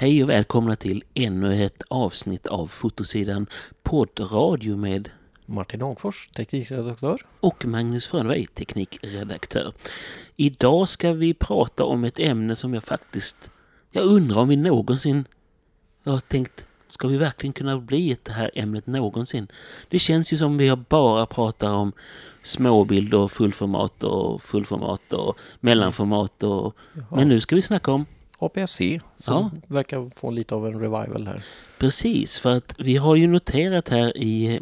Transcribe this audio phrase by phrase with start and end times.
[0.00, 3.46] Hej och välkomna till ännu ett avsnitt av fotosidan
[3.82, 5.10] poddradio med
[5.46, 7.26] Martin Hagfors, teknikredaktör.
[7.40, 9.72] och Magnus Frönberg, teknikredaktör.
[10.36, 13.50] Idag ska vi prata om ett ämne som jag faktiskt,
[13.90, 15.24] jag undrar om vi någonsin,
[16.02, 19.48] jag har tänkt, ska vi verkligen kunna bli ett det här ämnet någonsin?
[19.88, 21.92] Det känns ju som vi bara pratar om
[22.42, 26.76] småbild och fullformat och fullformat och mellanformat och,
[27.10, 28.06] men nu ska vi snacka om
[28.40, 29.50] APS-C som Ja.
[29.66, 31.42] verkar få lite av en revival här.
[31.78, 34.60] Precis, för att vi har ju noterat här i,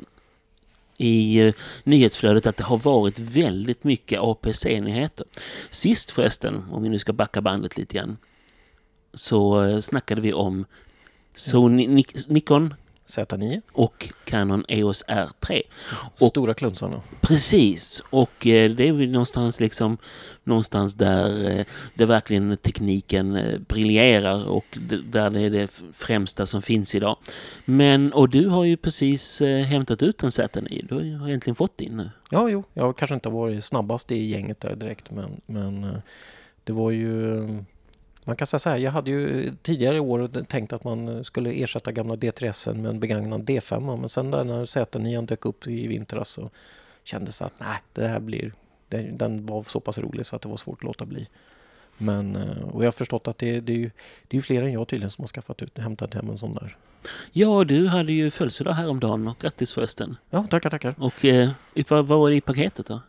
[0.98, 1.54] i eh,
[1.84, 5.26] nyhetsflödet att det har varit väldigt mycket APC-nyheter.
[5.70, 8.16] Sist förresten, om vi nu ska backa bandet lite grann,
[9.14, 10.64] så eh, snackade vi om
[11.34, 12.74] Sony, Nik- Nikon
[13.08, 15.62] Z9, och Canon EOS R3.
[16.20, 17.02] Och- stora klunsarna.
[17.20, 19.98] Precis, och eh, det är väl någonstans liksom
[20.44, 26.62] någonstans där eh, det verkligen tekniken eh, briljerar och där det är det främsta som
[26.62, 27.16] finns idag.
[27.64, 31.96] Men, och du har ju precis hämtat ut en Z9, du har egentligen fått din
[31.96, 32.10] nu.
[32.30, 36.02] Ja, jo, jag kanske inte har varit snabbast i gänget där direkt men, men
[36.64, 37.38] det var ju...
[38.28, 41.50] Man kan säga så här, jag hade ju tidigare i år tänkt att man skulle
[41.52, 45.86] ersätta gamla D3S med en begagnad D5 men sen där när Z9 dök upp i
[45.88, 46.50] vintras så
[47.04, 48.52] kändes det att nej, det här blir...
[48.88, 51.28] det- Den var så pass rolig så att det var svårt att låta bli.
[51.98, 53.90] Men, eh, och jag har förstått att det, det, är ju,
[54.28, 56.76] det är fler än jag tydligen som har skaffat ut, hämtat hem en sån där.
[57.32, 60.16] Ja, du hade ju födelsedag häromdagen och grattis förresten.
[60.30, 60.94] Ja, tackar, tackar.
[60.98, 61.50] Och eh,
[61.88, 63.00] vad var det i paketet då?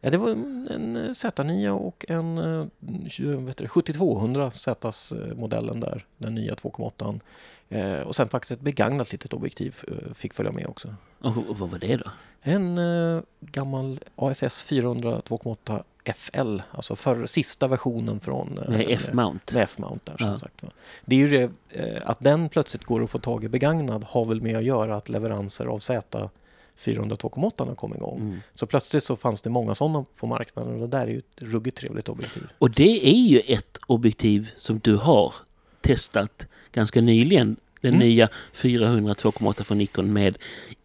[0.00, 2.66] Ja, det var en en Z9 och en eh,
[3.08, 7.20] 20 vet du, 7200 Z-modellen där, den nya 2.8.
[7.68, 10.94] Eh, och sen faktiskt ett begagnat litet objektiv eh, fick följa med också.
[11.20, 12.10] Och, och vad var det då?
[12.42, 15.82] En eh, gammal AFS 400 2.8
[16.14, 19.54] FL, alltså för sista versionen från eh, Med F-mount?
[19.54, 20.38] med F-mount där som Ja.
[20.38, 20.62] sagt.
[20.62, 20.68] Va?
[21.04, 24.24] Det är ju det, eh, att den plötsligt går att få tag i begagnad har
[24.24, 26.30] väl med att göra att leveranser av Z
[26.78, 28.20] 400 2.8 har kommit igång.
[28.20, 28.40] Mm.
[28.54, 31.42] Så plötsligt så fanns det många sådana på marknaden och det där är ju ett
[31.42, 32.42] ruggigt trevligt objektiv.
[32.58, 35.34] Och det är ju ett objektiv som du har
[35.80, 37.56] testat ganska nyligen.
[37.80, 38.08] Den Mm.
[38.08, 40.38] nya 400 2.8 från Nikon med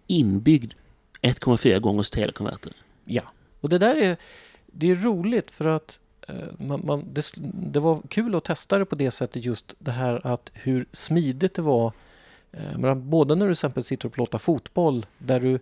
[0.08, 0.74] inbyggd
[1.22, 2.72] 1,4 gångers telekonverter.
[3.06, 3.24] Ja,
[3.62, 4.18] och det där är,
[4.66, 8.86] det är roligt för att eh, man, man, det, det var kul att testa det
[8.86, 11.92] på det sättet just det här att hur smidigt det var.
[12.52, 15.60] Eh, både när du exempel sitter och plåtar fotboll där du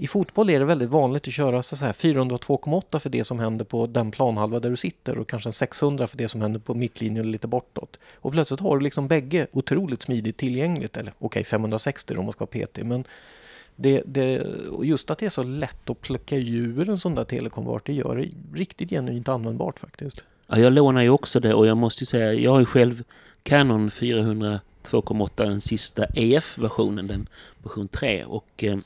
[0.00, 3.64] i fotboll är det väldigt vanligt att köra så här 402,8 för det som händer
[3.64, 6.74] på den planhalva där du sitter och kanske en 600 för det som händer på
[6.74, 7.98] mittlinjen och lite bortåt.
[8.14, 10.96] Och plötsligt har du liksom bägge otroligt smidigt tillgängligt.
[10.96, 12.86] Eller okej, 560 om man ska vara petig.
[12.86, 13.04] Men
[13.76, 14.40] det, det,
[14.70, 17.92] och just att det är så lätt att plocka ur en sån där telekomvart, det
[17.92, 20.24] gör det riktigt genuint användbart faktiskt.
[20.46, 23.04] Ja, jag lånar ju också det och jag måste ju säga, jag har ju själv
[23.42, 27.28] Canon 400 2.8, den sista EF-versionen, den
[27.62, 28.78] version 3 och eh,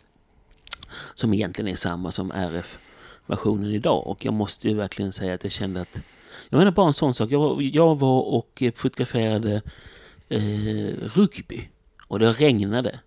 [1.15, 5.53] som egentligen är samma som RF-versionen idag och jag måste ju verkligen säga att jag
[5.53, 6.03] kände att
[6.49, 9.63] jag menar bara en sån sak, jag var, jag var och eh, fotograferade
[10.29, 11.69] eh, rugby
[12.07, 13.01] och det regnade.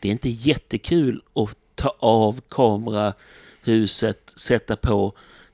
[0.00, 5.12] Det är inte jättekul att ta av kamerahuset, sätta på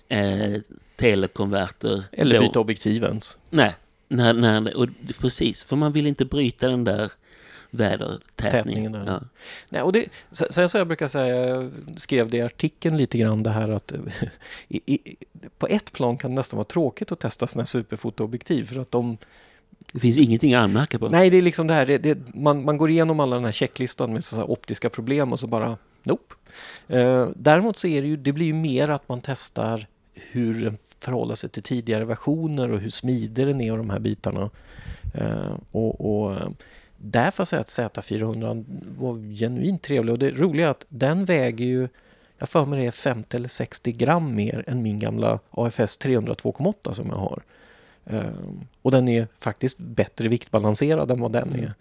[0.09, 0.61] eh,
[0.97, 2.05] telekonverter.
[2.13, 3.39] Eller byta objektiv ens.
[3.51, 3.75] Nej,
[4.09, 4.89] när, när, och,
[5.19, 5.65] precis.
[5.65, 7.13] För man vill inte bryta den där
[7.71, 8.93] vädertätningen.
[8.93, 9.07] Tätningen.
[9.07, 9.21] Ja.
[9.69, 13.43] Nej, och det, så, så jag brukar säga, jag skrev det i artikeln lite grann
[13.43, 13.93] det här att
[14.69, 15.17] i, i,
[15.59, 18.91] på ett plan kan det nästan vara tråkigt att testa sådana här superfotoobjektiv för att
[18.91, 19.19] de
[19.93, 21.09] Det finns ingenting att anmärka på.
[21.09, 23.53] Nej, det är liksom det här, det, det, man, man går igenom alla den här
[23.53, 26.35] checklistan med så optiska problem och så bara, nope.
[26.89, 30.79] Eh, däremot så är det ju, det blir ju mer att man testar hur den
[30.99, 34.51] förhåller sig till tidigare versioner och hur smidig den är och de här bitarna.
[35.15, 36.49] Eh, och, och eh,
[36.99, 38.65] där får jag säga att Z400
[38.99, 41.89] var genuint trevlig och det roliga är att den väger ju,
[42.39, 46.35] jag för mig det är 50 eller 60 gram mer än min gamla AFS 300
[46.35, 47.43] 2.8 som jag har.
[48.07, 51.73] Ehm, och den är faktiskt bättre viktbalanserad än vad den är.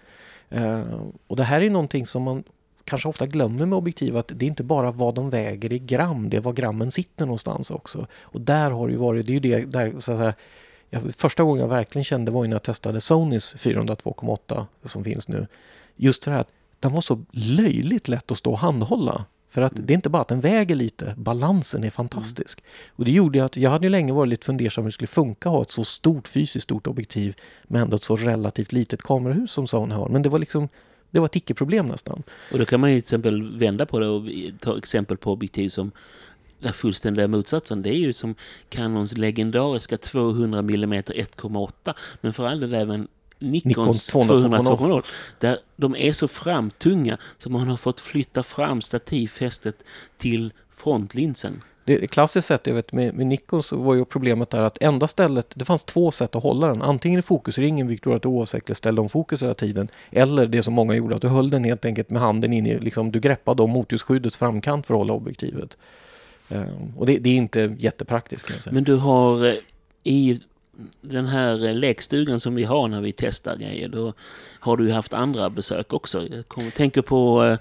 [0.50, 2.44] Ehm, och det här är någonting som man
[2.84, 6.30] kanske ofta glömmer med objektiv att det är inte bara vad de väger i gram,
[6.30, 8.08] det är var grammen sitter någonstans också.
[8.22, 10.34] Och där har det ju varit, det är ju det där så att säga,
[10.90, 15.28] jag, första gången jag verkligen kände var när jag testade Sonys 400 2.8 som finns
[15.28, 15.48] nu.
[15.96, 16.48] Just för att
[16.80, 19.26] den var så löjligt lätt att stå och handhålla.
[19.50, 22.64] För att det är inte bara att den väger lite, balansen är fantastisk.
[22.90, 25.50] Och det gjorde att jag hade ju länge varit lite fundersam hur det skulle funka
[25.50, 29.52] att ha ett så stort fysiskt stort objektiv med ändå ett så relativt litet kamerahus
[29.52, 30.10] som Sony har.
[30.10, 30.70] Men det var liksom
[31.12, 32.24] det var ett icke-problem nästan.
[32.52, 34.24] Och då kan man ju till exempel vända på det och
[34.60, 35.92] ta exempel på objektiv som
[36.60, 37.82] den fullständiga motsatsen.
[37.82, 38.36] Det är ju som
[38.70, 43.08] Canons legendariska 200 mm 1,8 men för all del även
[43.40, 45.02] Nikons Nikons 200 200
[45.40, 49.84] Där de är så framtunga så man har fått flytta fram stativfästet
[50.18, 51.62] till frontlinsen.
[51.88, 55.08] Det klassiskt sett, jag vet, med, med Nikon så var ju problemet där att enda
[55.08, 56.82] stället, det fanns två sätt att hålla den.
[56.82, 59.88] Antingen i fokusringen, vilket gjorde att du oavsiktligt ställde om fokus hela tiden.
[60.12, 62.80] Eller det som många gjorde, att du höll den helt enkelt med handen in i,
[62.80, 65.78] liksom, du greppade om motorskyddets framkant för att hålla objektivet.
[66.50, 68.74] Ehm, och det, det är inte jättepraktiskt kan jag säga.
[68.74, 69.56] Men du har eh,
[70.04, 70.40] i
[71.02, 74.14] den här eh, lekstugan som vi har när vi testar grejer, då
[74.60, 76.28] har du haft andra besök också.
[76.28, 77.58] Jag kommer, tänker på eh,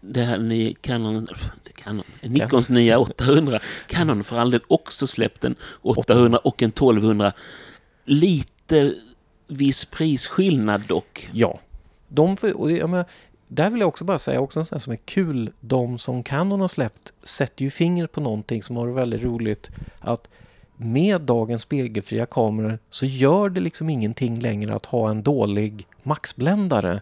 [0.00, 1.28] det här nya Canon,
[1.74, 3.60] Canon Nikons nya 800.
[3.88, 7.32] Canon för all del också släppt en 800 och en 1200.
[8.04, 8.94] Lite
[9.48, 11.28] viss prisskillnad dock.
[11.32, 11.60] Ja.
[12.08, 13.04] De, för- jag menar,
[13.54, 15.52] där vill jag också bara säga också en sån här som är kul.
[15.60, 19.70] De som Canon har släppt sätter ju fingret på någonting som har varit väldigt roligt.
[19.98, 20.28] Att
[20.76, 27.00] med dagens spegelfria kameror så gör det liksom ingenting längre att ha en dålig maxbländare.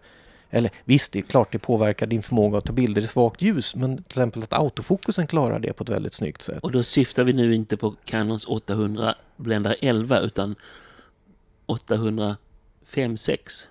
[0.51, 3.77] Eller visst, det är klart det påverkar din förmåga att ta bilder i svagt ljus.
[3.77, 6.63] Men till exempel att autofokusen klarar det på ett väldigt snyggt sätt.
[6.63, 10.55] Och då syftar vi nu inte på Canons 800 bländare 11 utan
[11.67, 12.37] 800
[12.91, 13.67] 5-6.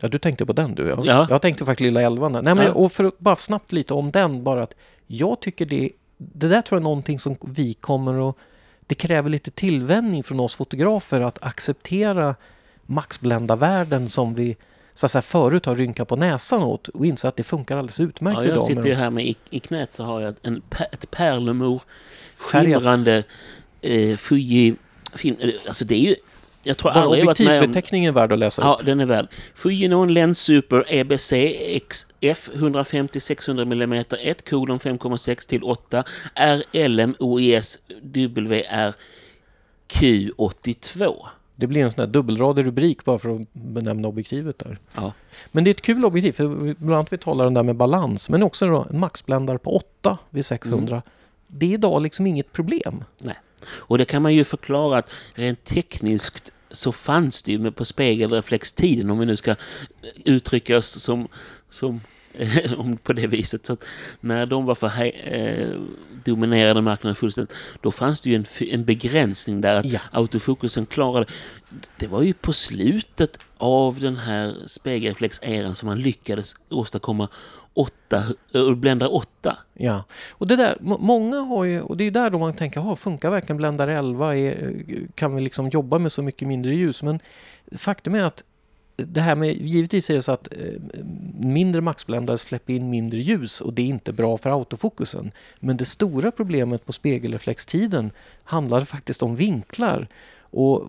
[0.00, 0.88] Ja, du tänkte på den du.
[0.88, 1.02] Ja.
[1.04, 1.26] Ja.
[1.30, 2.42] Jag tänkte faktiskt lilla där.
[2.42, 2.72] Nej, men, Ja.
[2.72, 4.74] Och för att bara snabbt lite om den bara att
[5.06, 8.36] jag tycker det, det där tror jag är någonting som vi kommer att
[8.86, 12.34] det kräver lite tillvänjning från oss fotografer att acceptera
[12.86, 14.56] maxbländarvärden som vi
[14.94, 18.00] så att säga, förut har rynkat på näsan åt och inse att det funkar alldeles
[18.00, 18.62] utmärkt Ja, jag idag.
[18.62, 20.62] sitter med ju här med i, i knät så har jag en,
[20.92, 21.82] ett pärlemor
[22.36, 23.24] skimrande
[23.80, 24.74] eh, Fuji
[25.14, 25.36] film.
[25.68, 26.14] Alltså det är ju...
[26.62, 27.28] Jag tror Bara aldrig om...
[27.28, 28.86] objektivbeteckningen är värd att läsa Ja, upp.
[28.86, 29.26] den är värd.
[29.54, 31.32] Fujinon Lens Super EBC
[31.88, 36.04] XF 150-600 mm 1 kolon 5,6 till 8
[36.34, 38.94] RLM OIS WR
[39.88, 41.16] Q82.
[41.56, 44.78] Det blir en sån här dubbelradig rubrik bara för att benämna objektivet där.
[44.94, 45.12] Ja.
[45.52, 48.28] Men det är ett kul objektiv, för bland annat vi talar den där med balans,
[48.28, 50.94] men också en maxbländare på 8 vid 600.
[50.94, 51.02] Mm.
[51.46, 53.04] Det är idag liksom inget problem.
[53.68, 57.84] Och det kan man ju förklara att rent tekniskt så fanns det ju med på
[57.84, 59.54] spegelreflextiden om vi nu ska
[60.24, 61.28] uttrycka oss som,
[61.70, 62.00] som
[62.76, 63.66] om på det viset.
[63.66, 63.76] Så
[64.20, 65.80] när de var för hej, eh,
[66.24, 70.00] dominerade marknaden fullständigt, då fanns det ju en, en begränsning där att Ja.
[70.12, 71.26] autofokusen klarade.
[71.96, 77.28] Det var ju på slutet av den här spegelreflexeran som man lyckades åstadkomma
[77.74, 78.24] åtta,
[78.76, 79.58] bländare 8.
[79.74, 82.96] Ja, och det där, många har ju, och det är där då man tänker, "Ha,
[82.96, 84.36] funkar verkligen bländare 11?
[84.36, 84.74] Är,
[85.14, 87.02] kan vi liksom jobba med så mycket mindre ljus?
[87.02, 87.20] Men
[87.76, 88.44] faktum är att
[89.06, 90.80] det här med, givetvis är det så att eh,
[91.40, 95.32] mindre maxbländare släpper in mindre ljus och det är inte bra för autofokusen.
[95.60, 98.10] Men det stora problemet på spegelreflextiden
[98.44, 100.08] handlade faktiskt om vinklar.
[100.52, 100.88] Och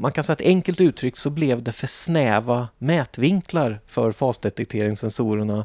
[0.00, 5.64] man kan säga att enkelt uttryckt så blev det för snäva mätvinklar för fasdetekteringssensorerna.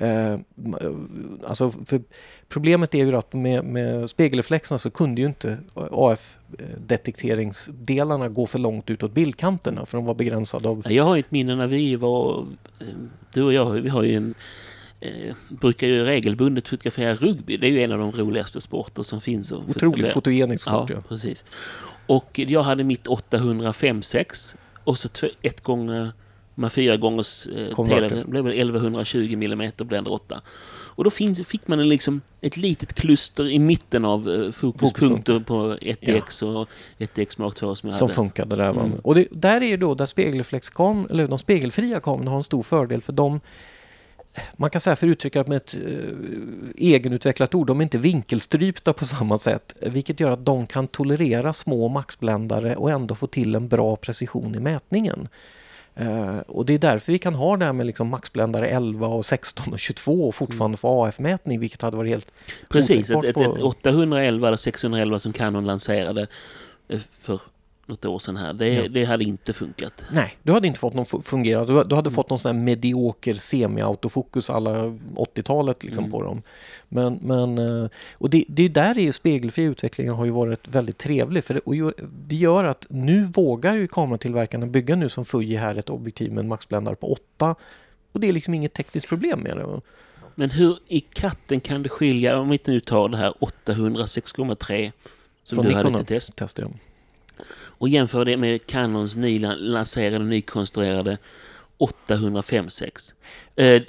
[0.00, 0.38] Eh,
[1.46, 1.72] alltså
[2.48, 8.90] problemet är ju att med, med spegelreflexerna så kunde ju inte AF-detekteringsdelarna gå för långt
[8.90, 10.92] utåt bildkanterna för de var begränsade av...
[10.92, 12.46] Jag har ju ett minne när vi var,
[13.32, 14.34] du och jag, vi har ju en,
[15.00, 17.56] eh, brukar ju regelbundet fotografera rugby.
[17.56, 19.52] Det är ju en av de roligaste sporter som finns.
[19.52, 20.90] Otroligt fotogenisk Ja, sport.
[20.90, 21.02] Ja.
[21.08, 21.44] precis.
[22.06, 25.08] Och jag hade mitt 805-6 och så
[25.42, 26.12] ett gånger
[26.60, 30.40] med fyra gångers eh, tele, blev väl 1120 mm blender 8.
[31.00, 35.40] Och då finns, fick man en liksom ett litet kluster i mitten av eh, fokuspunkter
[35.40, 38.14] på 1DX och 1DX Mark 2 som jag Som hade.
[38.14, 38.70] funkade där.
[38.70, 38.92] Mm.
[39.02, 42.62] Och det, där är ju då där spegelreflexkam eller de spegelfria kamerorna har en stor
[42.62, 43.40] fördel för de
[44.56, 46.04] man kan säga för att uttrycka det med ett eh,
[46.76, 49.74] egenutvecklat ord, de är inte vinkelstrypta på samma sätt.
[49.80, 54.54] Vilket gör att de kan tolerera små maxbländare och ändå få till en bra precision
[54.54, 55.28] i mätningen.
[56.00, 59.26] Eh, och det är därför vi kan ha det här med liksom maxbländare 11 och
[59.26, 62.32] 16 och 22 och fortfarande få AF-mätning, vilket hade varit helt
[62.68, 66.26] Precis, ett, ett, ett 811 eller 611 som Canon lanserade
[66.88, 67.40] eh, för
[67.90, 68.52] något år sedan här.
[68.52, 68.88] Det, Ja.
[68.88, 70.04] det hade inte funkat.
[70.12, 71.64] Nej, du hade inte fått någon fu- fungera.
[71.84, 74.70] Du, hade fått någon sån här medioker semi-autofokus alla
[75.16, 76.10] 80-talet liksom Mm.
[76.12, 76.42] på dem.
[76.88, 80.68] Men, men eh, och det, det är där är ju spegelfri utvecklingen har ju varit
[80.68, 81.44] väldigt trevlig.
[81.44, 81.92] För det, och
[82.26, 86.42] det gör att nu vågar ju kameratillverkarna bygga nu som Fuji här ett objektiv med
[86.42, 87.54] en maxbländare på 8.
[88.12, 89.80] Och det är liksom inget tekniskt problem med det.
[90.34, 94.04] Men hur i katten kan det skilja, om vi inte nu tar det här 800
[94.04, 94.92] 6,3
[95.44, 96.72] som Från du hade Nikon till test Testar jag.
[97.80, 101.18] Och jämför det med Canons nylanserade, nykonstruerade
[101.78, 103.14] 805-6.
[103.56, 103.82] Eh,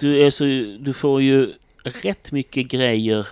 [0.00, 0.44] du, så,
[0.80, 1.52] du får ju
[1.84, 3.26] rätt mycket grejer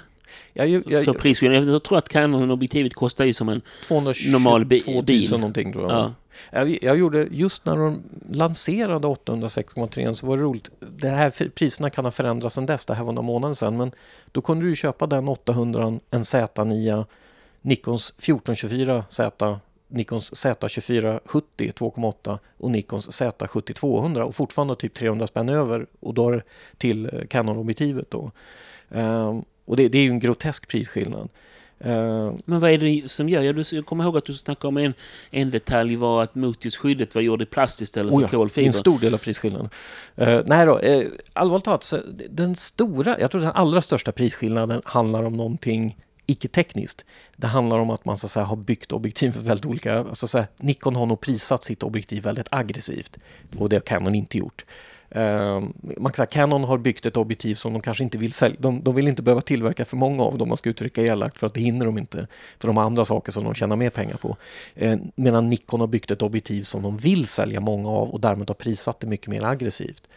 [0.53, 1.69] Jag, jag, jag, för prisskillnaden.
[1.69, 5.31] Jag tror att Canon-objektivet kostar ju som en 222 normal bi- 000 bil.
[5.31, 5.99] någonting tror jag.
[6.01, 6.15] Ja.
[6.53, 10.71] Jag, jag gjorde, just när de lanserade 806,3 så var det roligt.
[10.81, 12.87] Det här priserna kan ha förändrats sedan dess.
[12.87, 13.77] Det här var några månader sedan.
[13.77, 13.93] Men
[14.33, 17.05] då kunde du köpa den 800, en Z9,
[17.63, 19.59] Nikons 1424Z,
[19.91, 21.21] Nikons Z2470
[21.59, 26.45] 2,8 och Nikons Z70-200 och fortfarande typ 300 spänn över och då är
[26.79, 28.31] till eh, Canon-objektivet då.
[28.91, 31.29] Ehm, och det, det är ju en grotesk prisskillnad.
[31.81, 33.43] Ehm, Men vad är det som gör?
[33.43, 34.95] Jag, jag kommer ihåg att du snackade om en,
[35.31, 38.39] en detalj var att motusskyddet var gjort i plast istället Oh för ja, det är
[38.39, 38.67] kolfiber.
[38.67, 39.71] en stor del av prisskillnaden.
[40.21, 41.95] Uh, nej då, uh, allvarligt talat,
[42.31, 45.97] den stora, jag tror den allra största prisskillnaden handlar om någonting
[46.31, 47.05] icke-tekniskt.
[47.37, 50.15] Det handlar om att man så att säga, har byggt objektiv för väldigt olika...
[50.15, 53.19] Så att säga, Nikon har nog prissatt sitt objektiv väldigt aggressivt
[53.59, 54.65] och det har Canon inte gjort.
[55.17, 55.61] Uh,
[55.97, 58.57] man kan säga, Canon har byggt ett objektiv som de kanske inte vill sälja.
[58.61, 61.47] De, de vill inte behöva tillverka för många av dem, man ska uttrycka elakt, för
[61.47, 62.27] att det hinner de inte.
[62.59, 64.37] För de har andra saker som de tjänar mer pengar på.
[64.83, 68.51] Uh, medan Nikon har byggt ett objektiv som de vill sälja många av och därmed
[68.51, 70.09] har prissatt det mycket mer aggressivt.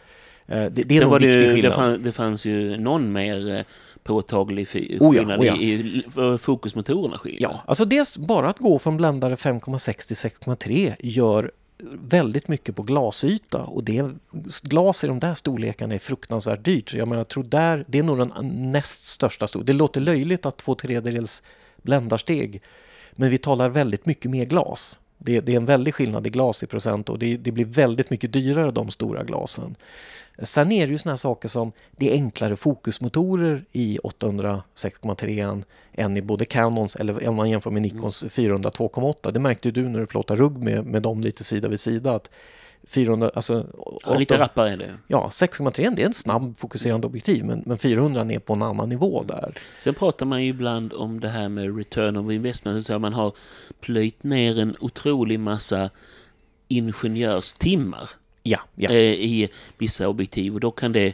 [0.46, 1.74] Eh, det, det är Sen en var det, viktig ju, det, skillnad.
[1.74, 3.60] fann, det fanns ju någon mer eh,
[4.02, 5.56] påtaglig fi- Oh ja, skillnad oh ja.
[5.56, 7.40] i, vad fokusmotorerna skiljer.
[7.42, 10.16] Ja, alltså dels bara att gå från bländare 5,6 till
[10.56, 11.50] 6,3 gör
[12.08, 14.10] väldigt mycket på glasyta och det,
[14.62, 16.88] glas i de där storlekarna är fruktansvärt dyrt.
[16.90, 18.32] Så jag menar, jag tror där, det är nog den
[18.70, 19.64] näst största stor.
[19.64, 21.42] Det låter löjligt att två tredjedels
[21.82, 22.62] bländarsteg,
[23.12, 25.00] men vi talar väldigt mycket mer glas.
[25.18, 28.10] Det, det är en väldig skillnad i glas i procent och det, det blir väldigt
[28.10, 29.76] mycket dyrare de stora glasen.
[30.42, 36.16] Sen är det ju såna här saker som det är enklare fokusmotorer i 806,3 än
[36.16, 39.32] i både Canons eller om man jämför med Nikons 400 2,8.
[39.32, 42.14] Det märkte ju du när du plåtade rugg med, med dem lite sida vid sida
[42.14, 42.30] att
[42.86, 43.66] 400, alltså,
[44.06, 44.94] Ja, lite 8 rappare är det.
[45.06, 48.88] ja 6,3 det är en snabb fokuserande objektiv men, men 400 är på en annan
[48.88, 49.58] nivå där.
[49.80, 52.86] Sen pratar man ju ibland om det här med return of investment.
[52.86, 53.32] Så man har
[53.80, 55.90] plöjt ner en otrolig massa
[56.68, 58.10] ingenjörstimmar
[58.46, 58.90] Ja, ja.
[58.90, 59.48] eh, i
[59.78, 60.54] vissa objektiv.
[60.54, 61.12] Och då kan det,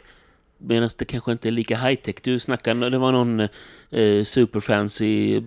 [0.59, 2.15] medan det kanske inte är lika high-tech.
[2.23, 3.41] Du snackade, det var någon
[3.91, 5.43] eh, superfancy eh,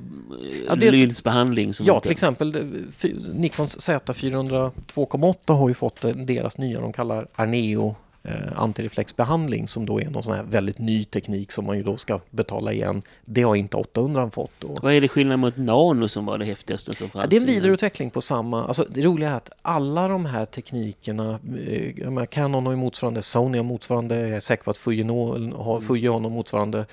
[0.68, 6.58] Ja, lynsbehandling som Ja, till exempel fy- Nikons Z400 2,8 har ju fått eh, deras
[6.58, 11.52] nya, de kallar Arneo eh, antireflexbehandling som då är någon sån här väldigt ny teknik
[11.52, 13.02] som man ju då ska betala igen.
[13.26, 14.64] Det har inte 800 fått.
[14.64, 17.24] Och, Vad är det skillnad mot Nano som var det häftigaste som fanns?
[17.24, 18.64] Ja, det är en vidareutveckling på samma...
[18.66, 23.58] Alltså det roliga är att alla de här teknikerna, eh, Canon har ju motsvarande, Sony
[23.58, 25.88] har motsvarande, jag är säker på att Fuji no- har, Mm.
[25.88, 26.86] Fuji har någon motsvarande.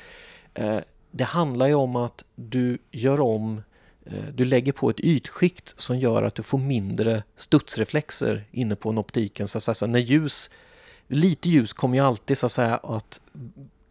[0.54, 0.76] Eh,
[1.10, 3.62] det handlar ju om att du gör om,
[4.06, 8.90] eh, du lägger på ett ytskikt som gör att du får mindre studsreflexer inne på
[8.90, 9.48] en optiken.
[9.48, 10.50] Så att säga, så när ljus,
[11.10, 13.20] lite ljus kommer ju alltid så att säga att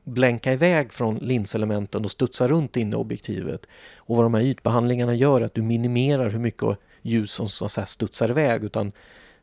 [0.04, 3.66] blänka iväg från linselementen och studsa runt inne i objektivet.
[3.98, 7.66] Och vad de här ytbehandlingarna gör är att du minimerar hur mycket ljus som så
[7.66, 8.92] att säga, studsar iväg utan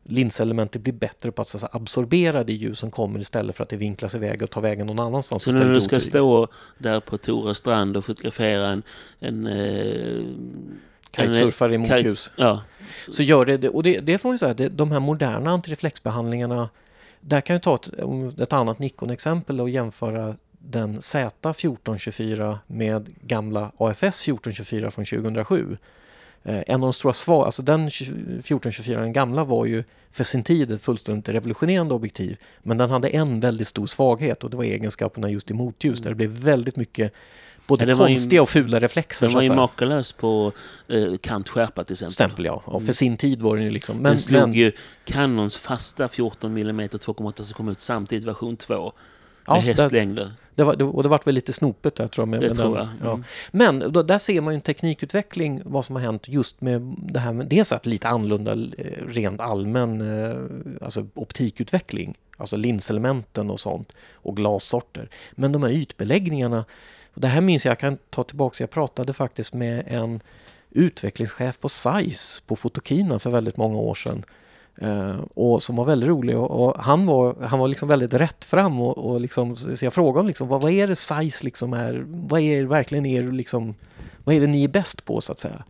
[0.03, 3.63] linselementet blir bättre på att, så att säga, absorbera det ljus som kommer istället för
[3.63, 5.43] att det vinklas iväg och tar vägen någon annanstans.
[5.43, 6.07] Så när du ska otyg.
[6.07, 8.83] stå där på Tora strand och fotografera en...
[9.19, 10.23] en eh,
[11.15, 12.31] Kitesurfare i en- motljus.
[12.35, 12.61] Ja.
[13.09, 16.69] Så gör det, och det, det får man ju säga, det, de här moderna antireflexbehandlingarna,
[17.27, 17.89] där kan jag ta ett,
[18.39, 25.77] ett annat Nikon-exempel och jämföra den Z1424 med gamla AFS 1424 från 2007.
[26.43, 30.43] Eh, en av de stora svar, alltså den 1424, den gamla var ju för sin
[30.43, 32.37] tid ett fullständigt revolutionerande objektiv.
[32.63, 36.09] Men den hade en väldigt stor svaghet och det var egenskaperna just i motljus där
[36.09, 37.13] det blev väldigt mycket
[37.67, 39.27] både Ja, var ju- konstiga och fula reflexer.
[39.27, 40.51] Den var ju makalös på
[40.87, 42.13] eh, kantskärpa till exempel.
[42.13, 42.53] Stämpel ja.
[42.65, 42.93] och för Mm.
[42.93, 44.03] sin tid var den ju liksom.
[44.03, 44.71] den slog men, ju
[45.05, 48.73] Canons fasta 14 mm 2,8 som kom ut samtidigt, version 2.
[48.83, 48.91] Med
[49.47, 50.31] Ja, där- hästlängder.
[50.55, 52.27] Det var, och det vart väl lite snopet där tror jag.
[52.27, 53.07] Med, Det med tror den, jag.
[53.07, 53.13] Ja.
[53.13, 53.23] Mm.
[53.51, 57.19] Men då, där ser man ju en teknikutveckling, vad som har hänt just med det
[57.19, 60.37] här med dels att lite annorlunda eh, rent allmän eh,
[60.85, 65.09] alltså optikutveckling, alltså linselementen och sånt och glassorter.
[65.31, 66.65] Men de här ytbeläggningarna,
[67.17, 70.21] och det här minns jag, jag kan ta tillbaka, jag pratade faktiskt med en
[70.71, 74.25] utvecklingschef på Zeiss på Fotokina för väldigt många år sedan.
[74.81, 78.45] Eh, och som var väldigt rolig och, och han var, han var liksom väldigt rätt
[78.45, 81.73] fram och, och liksom, så jag frågade honom liksom, vad, vad är det Zeiss liksom
[81.73, 83.75] är, vad är verkligen er liksom,
[84.23, 85.63] vad är det ni är bäst på så att säga?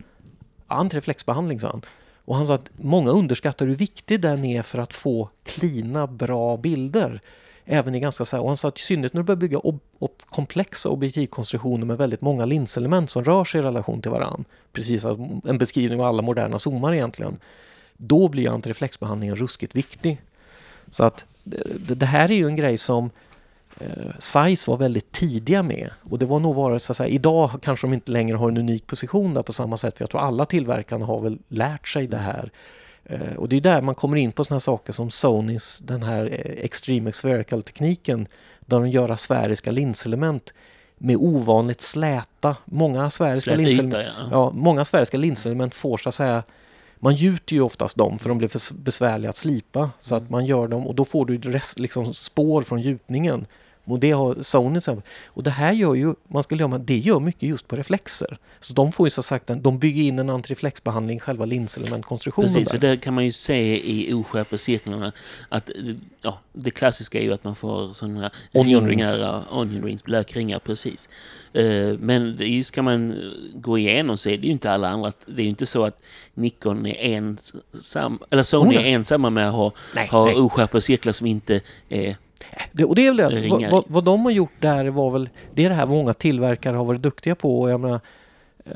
[0.66, 1.82] Antireflexbehandling sa han.
[2.24, 6.56] Och han sa att många underskattar hur viktig den är för att få klina, bra
[6.56, 7.20] bilder.
[7.70, 9.58] Även i ganska så här, och han sa att i synnerhet när du börjar bygga
[9.58, 14.44] ob, ob, komplexa objektivkonstruktioner med väldigt många linselement som rör sig i relation till varann.
[14.72, 17.38] Precis som en beskrivning av alla moderna zoomar egentligen.
[17.96, 20.20] Då blir antireflexbehandlingen ruskigt viktig.
[20.90, 23.10] Så att det, det här är ju en grej som
[23.80, 25.90] eh, SAIS var väldigt tidiga med.
[26.10, 28.58] Och det var nog varit så att säga, idag kanske de inte längre har en
[28.58, 29.96] unik position där på samma sätt.
[29.96, 32.50] För jag tror alla tillverkarna har väl lärt sig det här.
[33.08, 36.24] Eh, och det är där man kommer in på sådana saker som Sonys, den här
[36.24, 38.28] eh, Extreme Spherical tekniken
[38.60, 40.54] där de gör sfäriska linselement
[40.98, 42.56] med ovanligt släta.
[42.64, 44.28] Många sfäriska, Slät linselement, ja.
[44.30, 46.42] ja, många sfäriska linselement får så att säga
[47.00, 49.90] man gjuter ju oftast dem för de blir för besvärliga att slipa.
[50.00, 53.46] Så att man gör dem och då får du rest, liksom spår från gjutningen.
[53.90, 57.20] Och det har Sony här- Och det här gör ju, man skulle göra, det gör
[57.20, 58.38] mycket just på reflexer.
[58.60, 62.48] Så de får ju så sagt, de bygger in en antireflexbehandling i själva linselementkonstruktionen.
[62.54, 62.78] Precis, där.
[62.78, 65.12] det kan man ju se i oskärpecirklarna
[65.48, 65.76] att eh,
[66.22, 71.08] ja, det klassiska är ju att man får sådana Onion ringar, onion rings, lökringar, precis.
[71.52, 75.44] Eh, Men ska man gå igenom så är det ju inte alla andra, det är
[75.44, 76.00] ju inte så att
[76.34, 80.34] Nikon är ensam, eller Sony Oh, är ensamma med att ha, Nej, ha nej.
[80.34, 82.16] oskärpta cirklar som inte är...
[82.72, 83.48] Det, och det är väl det.
[83.48, 86.76] Vad, vad, vad de har gjort där var väl, det är det här många tillverkare
[86.76, 87.60] har varit duktiga på.
[87.60, 88.00] Och jag menar,
[88.64, 88.72] eh,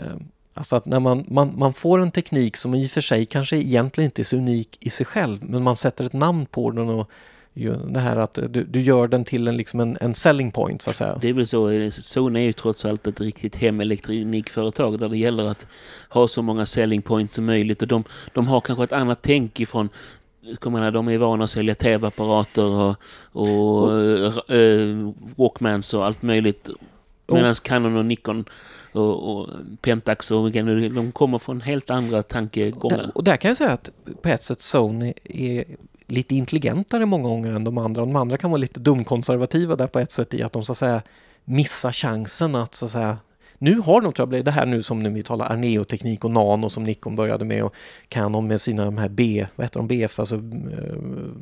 [0.54, 3.56] alltså att när man, man, man får en teknik som i och för sig kanske
[3.56, 6.88] egentligen inte är så unik i sig själv, men man sätter ett namn på den
[6.88, 7.10] och
[7.88, 10.90] det här att du, du gör den till en, liksom en, en selling point så
[10.90, 11.18] att säga.
[11.20, 15.44] Det är väl så, Sony är ju trots allt ett riktigt hemelektronikföretag där det gäller
[15.44, 15.66] att
[16.08, 19.60] ha så många selling points som möjligt och de, de har kanske ett annat tänk
[19.60, 19.88] ifrån
[20.42, 22.96] jag menar, de är vana att sälja tv-apparater och,
[23.32, 24.00] och
[24.54, 26.70] eh, Walkmans och allt möjligt.
[27.26, 28.44] Medan Canon och Nikon
[28.92, 29.48] och, och
[29.80, 32.96] Pentax och de kommer från helt andra tankegångar.
[32.96, 33.90] Där, och där kan jag säga att
[34.22, 35.64] på ett sätt Sony är
[36.06, 38.00] lite intelligentare många gånger än de andra.
[38.00, 40.78] De andra kan vara lite dumkonservativa där på ett sätt i att de så att
[40.78, 41.02] säga
[41.44, 43.18] missar chansen att så att säga
[43.62, 46.68] nu har de, tror jag, det här nu som nu vi talar Arneo-teknik och Nano
[46.68, 47.74] som Nikon började med och
[48.08, 50.40] Canon med sina de här B, vad heter de, BF, alltså eh,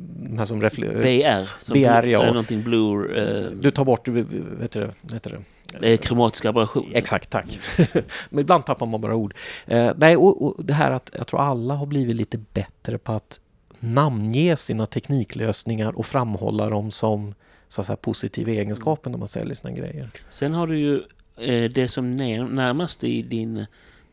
[0.03, 2.25] de här som BR, BR, ja.
[2.25, 5.41] någonting blue, eh, Du tar bort, vet du det, vad heter det?
[5.79, 6.89] det är kromatisk aberration.
[6.93, 7.59] Exakt, tack.
[8.29, 9.33] Men ibland tappar man bara ord.
[9.67, 13.11] Eh, nej, och, och det här att jag tror alla har blivit lite bättre på
[13.11, 13.39] att
[13.79, 17.33] namnge sina tekniklösningar och framhålla dem som
[17.67, 20.09] så att säga, positiva egenskaper när man säljer sina grejer.
[20.29, 21.01] Sen har du ju eh,
[21.49, 23.65] det som är närmast i din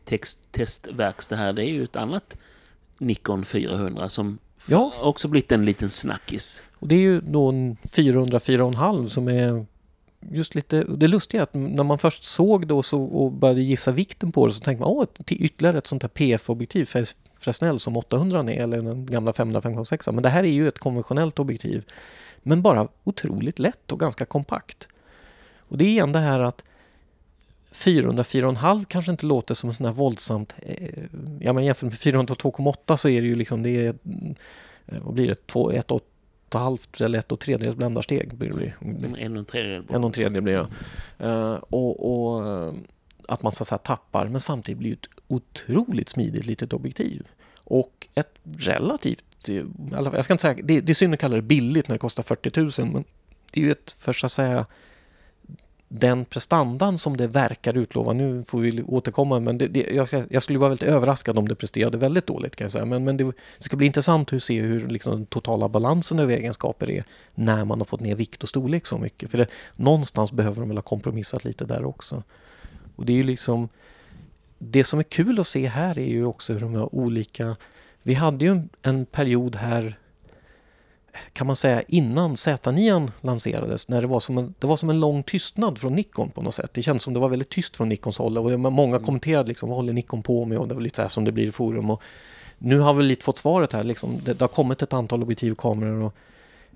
[0.05, 2.37] text, testverkstad här, det är ju ett annat
[2.97, 4.93] Nikon 400 som Ja.
[5.01, 6.63] också blivit en liten snackis.
[6.75, 9.65] Och det är ju då en 400 4,5 som är
[10.31, 13.61] just lite, det lustiga är att när man först såg det och, så, och började
[13.61, 17.17] gissa vikten på det så tänkte man åh, till ytterligare ett sånt här PF-objektiv Fres-
[17.37, 20.79] Fresnel som 800 är eller den gamla 500 5,6 men det här är ju ett
[20.79, 21.83] konventionellt objektiv
[22.43, 24.87] men bara otroligt lätt och ganska kompakt.
[25.59, 26.63] Och det är igen det här att
[27.71, 31.03] 400 4,5 kanske inte låter som sån här våldsamt, eh,
[31.39, 33.95] ja men jämfört med 400 2,8 så är det ju liksom det är,
[34.85, 36.05] eh, vad blir det, 2, 1, 8
[36.49, 38.73] ett halvt eller ett och tredjedels bländarsteg blir det bli.
[39.23, 39.83] En och en tredjedel.
[39.89, 40.67] En och en tredjedel blir det.
[41.27, 42.73] Eh, och, och
[43.27, 47.27] att man så att säga tappar men samtidigt blir det ett otroligt smidigt litet objektiv.
[47.55, 49.49] Och ett relativt,
[49.91, 52.23] jag ska inte säga, det, det är synd att kalla det billigt när det kostar
[52.23, 53.03] 40 000 men
[53.51, 54.65] det är ju ett, för så att säga
[55.91, 60.23] den prestandan som det verkar utlova, nu får vi återkomma, men det, det, jag, ska,
[60.29, 62.85] jag skulle vara väldigt överraskad om det presterade väldigt dåligt kan jag säga.
[62.85, 66.33] Men, men det, det ska bli intressant att se hur liksom, den totala balansen över
[66.33, 67.03] egenskaper är
[67.35, 69.31] när man har fått ner vikt och storlek så mycket.
[69.31, 72.23] För det, någonstans behöver de väl ha kompromissat lite där också.
[72.95, 73.69] Och det är ju liksom
[74.59, 77.55] det som är kul att se här är ju också hur de har olika...
[78.03, 79.98] Vi hade ju en, en period här
[81.33, 84.99] kan man säga innan Z9 lanserades när det var, som en, det var som en
[84.99, 86.73] lång tystnad från Nikon på något sätt.
[86.73, 89.75] Det kändes som det var väldigt tyst från Nikons håll och många kommenterade liksom vad
[89.75, 91.89] håller Nikon på med och det var lite så här som det blir i forum.
[91.89, 92.01] Och
[92.57, 94.21] nu har vi lite fått svaret här liksom.
[94.25, 96.13] Det, det har kommit ett antal objektivkameror och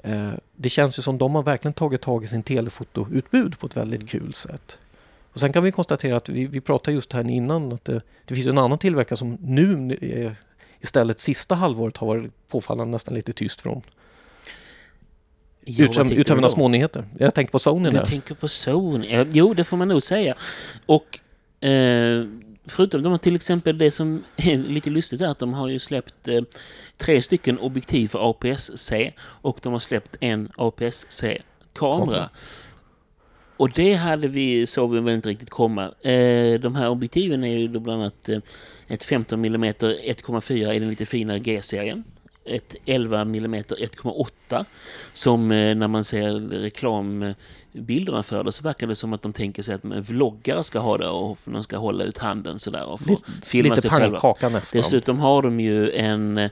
[0.10, 3.78] eh, det känns ju som de har verkligen tagit tag i sin telefotoutbud på ett
[3.78, 4.78] väldigt kul sätt.
[5.34, 8.36] Och sen kan vi konstatera att vi, vi pratade just här innan att det, det
[8.36, 10.32] finns en annan tillverkare som nu eh,
[10.82, 13.82] istället sista halvåret har varit påfallande nästan lite tyst från.
[15.66, 17.06] Ja, vad Utöver några smånyheter.
[17.20, 18.06] Jag tänker på Sony Du där.
[18.06, 19.26] tänker på Sony?
[19.32, 20.36] Jo, det får man nog säga.
[20.86, 21.20] Och
[21.68, 22.26] eh,
[22.66, 25.80] förutom de har till exempel det som är lite lustigt är att de har ju
[25.80, 26.42] släppt eh,
[26.98, 32.06] tre stycken objektiv för APS-C och de har släppt en APS-C-kamera.
[32.06, 32.30] Kamera.
[33.58, 35.84] Och det hade vi, såg vi väl inte riktigt komma.
[36.02, 38.40] Eh, de här objektiven är ju då bland annat eh,
[38.88, 42.04] ett 15 mm 1,4 i den lite finare G-serien.
[42.46, 44.66] Ett 11 mm 1,8
[45.14, 49.64] som eh, när man ser reklambilderna för det så verkar det som att de tänker
[49.64, 53.10] sig att vloggare ska ha det och de ska hålla ut handen sådär och få
[53.10, 54.20] Lite, filma lite sig själva.
[54.50, 54.82] nästan.
[54.82, 56.52] Dessutom har de ju en, eh,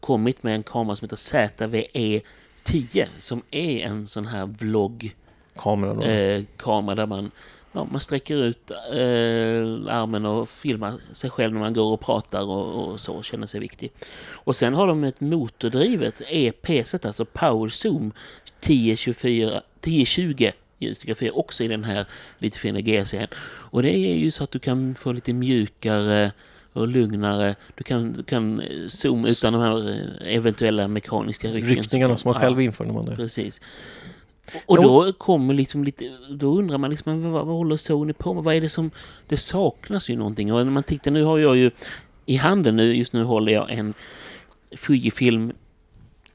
[0.00, 2.20] kommit med en kamera som heter ZVE
[2.62, 5.14] 10 som är en sån här vlogg
[5.56, 5.98] kameran.
[5.98, 7.30] och- eh, kamera där man,
[7.74, 12.42] ja, man sträcker ut eh, armen och filmar sig själv när man går och pratar
[12.42, 13.92] och, och så och känner sig viktig.
[14.26, 18.12] Och sen har de ett motordrivet EP-set, alltså Power Zoom
[18.60, 22.06] 1024, 1020 ljusstyrka också i den här
[22.38, 23.28] lite fina G-serien.
[23.44, 26.32] Och det är ju så att du kan få lite mjukare
[26.72, 27.54] och lugnare.
[27.74, 31.70] Du kan, du kan eh, zooma utan de här eh, eventuella mekaniska rycken.
[31.70, 33.16] Ryckningarna som man själv inför när man är...
[33.16, 33.60] Precis.
[34.66, 38.44] Och då kommer liksom lite, då undrar man liksom, vad, vad håller Sony på med?
[38.44, 38.90] Vad är det som,
[39.28, 40.52] det saknas ju någonting.
[40.52, 41.70] Och när man tittar, nu har jag ju
[42.26, 43.94] i handen nu, just nu håller jag en
[44.76, 45.52] Fujifilm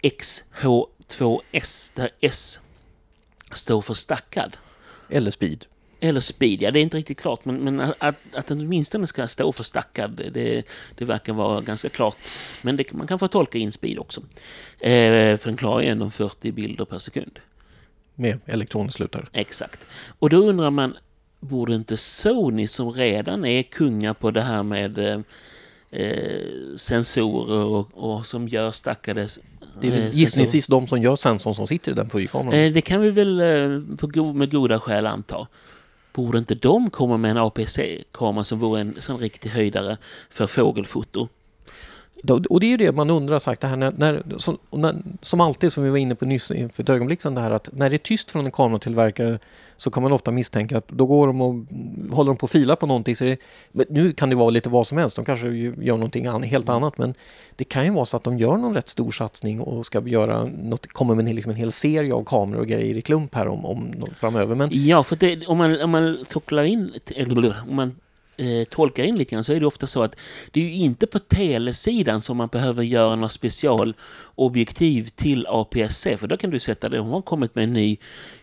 [0.01, 2.59] XH2S, där S
[3.51, 4.57] står för stackad.
[5.09, 5.65] Eller speed.
[5.99, 9.27] Eller speed, ja det är inte riktigt klart, men, men att, att den åtminstone ska
[9.27, 10.63] stå för stackad, det,
[10.95, 12.17] det verkar vara ganska klart.
[12.61, 14.21] Men det, man kan få tolka in speed också.
[14.79, 17.39] Eh, för den klarar ju ändå 40 bilder per sekund.
[18.19, 19.25] Med elektronisk slutare.
[19.33, 19.87] Exakt.
[20.19, 20.97] Och då undrar man,
[21.39, 25.19] borde inte Sony som redan är kungar på det här med eh,
[25.91, 29.27] eh, sensorer och, och som gör stackade
[29.81, 32.53] Det är eh, väl gissningsvis de som gör sensorn som sitter i den Fuji-kameran.
[32.59, 35.47] Eh, det kan vi väl eh, på go- med goda skäl anta.
[36.13, 39.97] Borde inte de komma med en APC-kamera som vore en sån riktig höjdare
[40.29, 41.27] för fågelfoto?
[42.49, 45.41] Och det är ju det man undrar sagt, det här när, när, som, när, som
[45.41, 47.89] alltid som vi var inne på nyss för ett ögonblick sedan, det här att när
[47.89, 49.39] det är tyst från en kameratillverkare
[49.77, 51.55] så kan man ofta misstänka att då går de och
[52.15, 53.15] håller de på och filar på någonting.
[53.15, 53.39] Så det,
[53.89, 56.97] nu kan det vara lite vad som helst, de kanske gör någonting an, helt annat
[56.97, 57.13] men
[57.55, 60.43] det kan ju vara så att de gör någon rätt stor satsning och ska göra
[60.43, 63.65] något, kommer med liksom en hel serie av kameror och grejer i klump här om,
[63.65, 64.55] om framöver.
[64.55, 66.25] Men Ja, för det, om man, om man
[66.65, 67.95] in, eller om man
[68.39, 70.15] eh, tolkar in lite grann så är det ofta så att
[70.51, 76.27] det är ju inte på telesidan som man behöver göra några specialobjektiv till APS-C, för
[76.27, 77.97] då kan du sätta det, de har kommit med en ny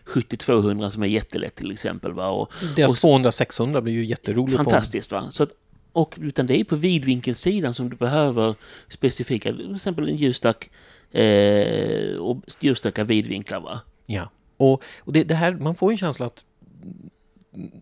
[0.05, 2.13] 7200 som är jättelätt till exempel.
[2.13, 2.27] Va?
[2.27, 4.57] Och, deras 200-600 blir ju jätteroligt.
[4.57, 5.27] Fantastiskt va?
[5.31, 5.49] Så att,
[5.93, 8.55] och, utan det är på vidvinkelsidan som du behöver
[8.89, 10.69] specifika, till exempel en ljusstark
[11.11, 13.79] eh, och ljusstarka vidvinklar va?
[14.05, 16.43] Ja, och, och det, det här, man får ju en känsla att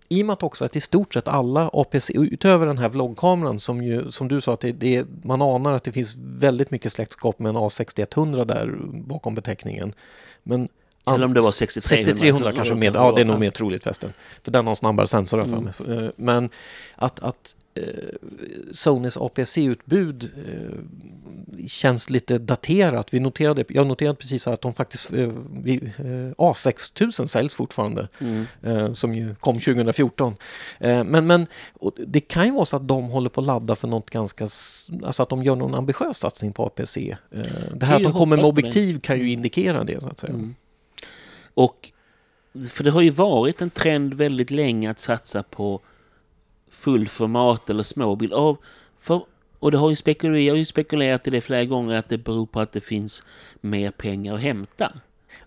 [0.10, 3.60] i och med att också att i stort sett alla APC, utöver den här vloggkameran
[3.60, 6.92] som ju, som du sa, att det, det, man anar att det finns väldigt mycket
[6.92, 8.76] släktskap med en A6100 där
[9.08, 9.94] bakom beteckningen.
[10.44, 10.70] Men
[11.08, 12.06] Eller om det var 6300.
[12.06, 14.14] 6300 kanske med, ja det är nog mer troligt förresten.
[14.44, 15.72] För den har snabbare sensor Mm.
[15.74, 16.04] för mig.
[16.04, 16.50] Eh, Men
[16.96, 17.56] att, att
[18.72, 23.14] Sonys APC-utbud eh, känns lite daterat.
[23.14, 25.32] Vi noterade, jag noterade precis att de faktiskt, eh,
[25.64, 28.46] vi, eh, A6000 säljs fortfarande, Mm.
[28.64, 30.36] eh, som ju kom 2014.
[30.80, 31.48] Eh, men men
[32.08, 35.24] det kan ju vara så att de håller på att ladda för något ganska, alltså
[35.24, 36.98] att de gör någon ambitiös satsning på APC.
[37.32, 37.42] Eh,
[37.74, 40.34] det här att de kommer med objektiv kan ju indikera det så att säga.
[40.34, 40.56] Mm.
[41.54, 41.92] Och
[42.72, 45.82] för det har ju varit en trend väldigt länge att satsa på
[46.76, 48.34] fullformat eller småbild.
[48.34, 48.58] Av,
[49.00, 49.22] för,
[49.60, 52.18] och det har ju spekulerat, jag har ju spekulerat i det flera gånger att det
[52.18, 53.24] beror på att det finns
[53.62, 54.94] mer pengar att hämta.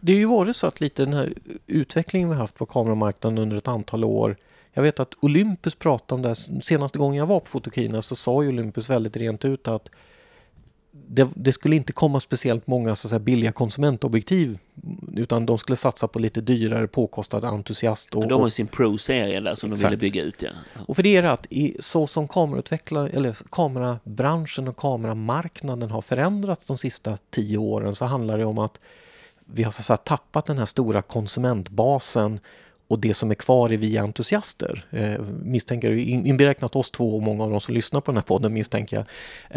[0.00, 1.32] Det har ju varit så att lite den här
[1.66, 4.36] utvecklingen vi haft på kameramarknaden under ett antal år.
[4.72, 6.60] Jag vet att Olympus pratade om det här.
[6.60, 9.88] Senaste gången jag var på Fotokina så sa ju Olympus väldigt rent ut att
[11.10, 14.58] det, det skulle inte komma speciellt många så att säga, billiga konsumentobjektiv
[15.16, 18.14] utan de skulle satsa på lite dyrare påkostade entusiast.
[18.14, 19.90] Och, De har ju sin Pro-serie där som de Exakt.
[19.92, 20.42] ville bygga ut.
[20.42, 20.50] Ja.
[20.86, 26.66] och för det är att i, så som kamerautvecklare, eller kamerabranschen och kameramarknaden har förändrats
[26.66, 28.80] de sista tio åren så handlar det om att
[29.46, 32.40] vi har så att säga, tappat den här stora konsumentbasen
[32.88, 34.84] och det som är kvar är vi entusiaster.
[34.90, 38.22] Eh, misstänker, in- inberäknat oss två och många av de som lyssnar på den här
[38.22, 39.06] podden misstänker jag.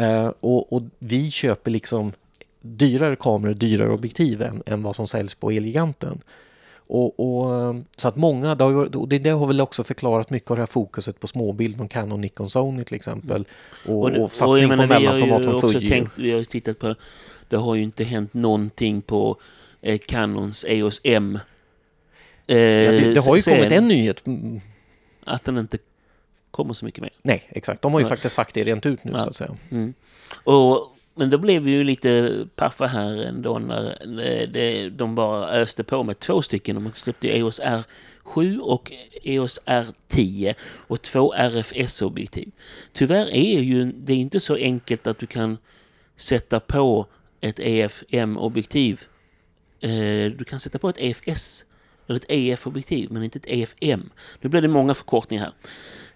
[0.05, 2.11] Eh, och, och vi köper liksom
[2.61, 6.21] dyrare kameror, dyrare objektiv än, än vad som säljs på Elgiganten.
[6.87, 10.51] Och, och, så att många, det har, och det, det har väl också förklarat mycket
[10.51, 13.45] av det här fokuset på småbild från Canon, Nikon, Sony till exempel.
[13.85, 15.89] Och, och, jag satsning på menar, har mellanformat från Fuji.
[15.89, 16.95] tänkt, vi har ju tittat på,
[17.49, 19.37] det har ju inte hänt någonting på
[19.81, 21.39] eh, Canons EOS M.
[22.47, 24.23] Eh, Ja, det, det har ju serien, kommit en nyhet.
[25.23, 25.77] Att den inte
[26.51, 27.11] kommer så mycket mer.
[27.21, 27.81] Nej, exakt.
[27.81, 28.09] De har ju Nej.
[28.09, 29.19] faktiskt sagt det rent ut nu Ja.
[29.19, 29.55] så att säga.
[29.71, 29.93] Mm.
[30.43, 35.49] Och, men då blev vi ju lite paffa här ändå när det, det, de bara
[35.49, 36.75] öste på med två stycken.
[36.75, 38.91] De släppte ju EOS R7 och
[39.23, 42.51] EOS R10 och två RFS-objektiv.
[42.93, 45.57] Tyvärr är ju det är inte så enkelt att du kan
[46.15, 47.05] sätta på
[47.41, 49.01] ett EFM-objektiv.
[49.79, 51.65] Eh, du kan sätta på ett EFS
[52.07, 54.09] eller ett EF-objektiv men inte ett EFM.
[54.41, 55.53] Nu blir det många förkortningar här.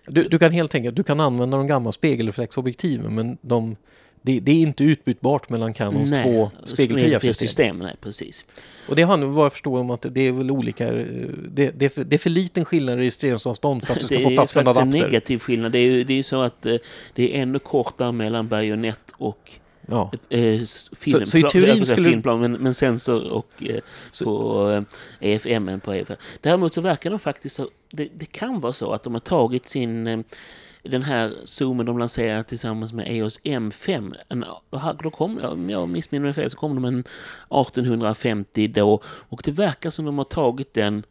[0.08, 3.76] Du, du kan helt enkelt du kan använda de gamla spegelreflexobjektiven men de,
[4.22, 7.34] Det, det är inte utbytbart mellan Canons Nej, två spegelfria system.
[7.48, 7.80] system.
[7.80, 8.46] Nej, precis.
[8.90, 11.06] Och det handlar vad jag förstår om att det är väl olika, eh,
[11.50, 14.16] det, det, är, för, det är för liten skillnad i registreringsavstånd för att det ska
[14.18, 15.06] det få plats är för en faktiskt en adapter.
[15.08, 15.72] negativ skillnad.
[15.72, 16.76] Det är ju det är så att eh,
[17.14, 19.52] det är ännu kortare mellan bajonett och
[19.88, 20.12] Ja.
[20.30, 21.28] eh, s- filmplan.
[21.28, 23.80] så i teorin skulle- filmplan, men, men sensor och eh,
[24.12, 24.70] Så- på
[25.22, 26.16] eh, EFM på EFM.
[26.42, 29.70] Däremot så verkar de faktiskt så, det, det kan vara så att de har tagit
[29.70, 30.20] sin eh,
[30.84, 34.16] den här zoomen de lanserar tillsammans med EOS M5.
[34.30, 34.46] En,
[35.04, 39.52] då kom, om jag missminner mig fel så kom de en 1850 då och det
[39.52, 41.04] verkar som de har tagit den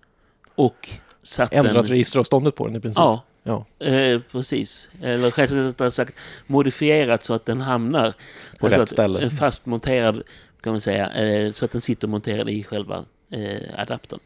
[0.54, 0.88] och
[1.22, 1.86] satt Ändrat den...
[1.86, 2.98] registeravståndet på den i princip.
[2.98, 3.66] Ja, Ja.
[3.86, 4.88] Eh, precis.
[5.02, 5.30] Eller
[5.66, 6.14] rättare sagt
[6.46, 8.14] modifierat så att den hamnar
[8.58, 9.20] På alltså rätt att, ställe.
[9.20, 10.22] eh, Fast monterad
[10.60, 11.10] kan man säga.
[11.12, 14.20] Eh, så att den sitter monterad i själva eh, adaptern.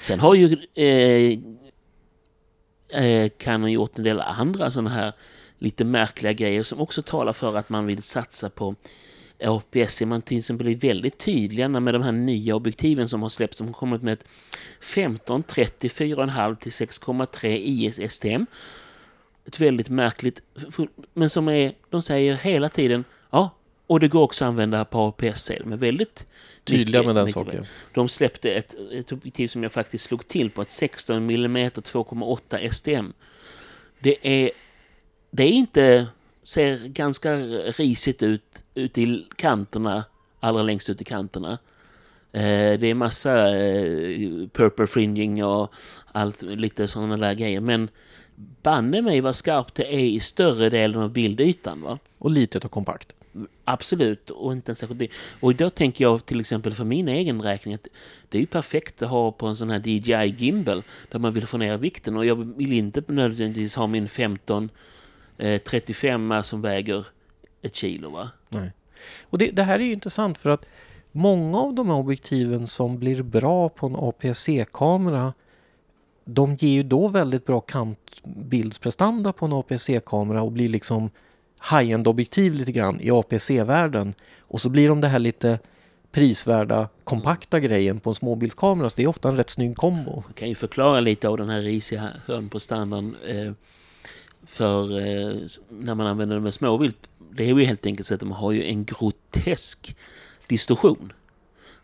[0.00, 1.38] Sen har ju eh,
[3.04, 5.12] eh, Canon gjort en del andra sådana här
[5.58, 8.74] lite märkliga grejer som också talar för att man vill satsa på
[9.44, 10.00] APS.
[10.02, 13.58] Man till exempel är väldigt tydliga med de här nya objektiven som har släppts.
[13.58, 14.24] De har kommit med ett
[14.80, 18.46] 15, 30, 4,5 till 6,3 IS STM.
[19.46, 20.42] Ett väldigt märkligt,
[21.14, 23.50] men som är, de säger hela tiden, ja,
[23.86, 25.42] och det går också att använda på APS.
[25.44, 26.26] säger De är väldigt
[26.64, 27.64] Tydliga mycket- med den saken.
[27.94, 32.68] De släppte ett, ett objektiv som jag faktiskt slog till på, ett 16 mm 2,8
[32.70, 33.12] STM.
[34.00, 34.50] Det är,
[35.30, 36.06] det är inte,
[36.42, 40.04] ser ganska risigt ut, ut i kanterna,
[40.40, 41.58] allra längst ut i kanterna.
[42.32, 45.74] Eh, det är massa eh, purple fringing och
[46.12, 47.60] allt, lite sådana där grejer.
[47.60, 47.88] Men
[48.62, 51.82] banne mig vad skarpt det är i större delen av bildytan.
[51.82, 51.98] Va?
[52.18, 53.14] Och litet och kompakt.
[53.64, 55.12] Absolut, och inte ens särskilt.
[55.40, 57.88] Och då tänker jag till exempel för min egen räkning att
[58.28, 61.46] det är ju perfekt att ha på en sån här DJI Gimbal där man vill
[61.46, 64.70] få ner vikten och jag vill inte nödvändigtvis ha min 15
[65.38, 67.06] eh, 35 som väger
[67.62, 68.30] ett kilo va?
[68.48, 68.72] Nej.
[69.22, 70.64] Och det, det här är ju intressant för att
[71.12, 75.32] många av de här objektiven som blir bra på en APS-C-kamera
[76.24, 81.10] de ger ju då väldigt bra kantbildsprestanda på en APS-C-kamera och blir liksom
[81.70, 84.14] high-end objektiv lite grann i APS-C-världen.
[84.40, 85.58] Och så blir de det här lite
[86.12, 88.90] prisvärda kompakta grejen på en småbildskamera.
[88.90, 90.14] Så det är ofta en rätt snygg kombo.
[90.14, 93.52] Man kan ju förklara lite av den här risiga hörn på standarden eh,
[94.52, 95.36] för eh,
[95.68, 97.10] när man använder det med småvilt.
[97.30, 99.96] Det är ju helt enkelt så att de har ju en grotesk
[100.46, 101.12] distorsion.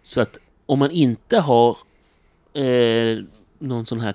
[0.02, 1.76] Så att om man inte har
[2.52, 3.18] eh,
[3.59, 4.14] någon sån här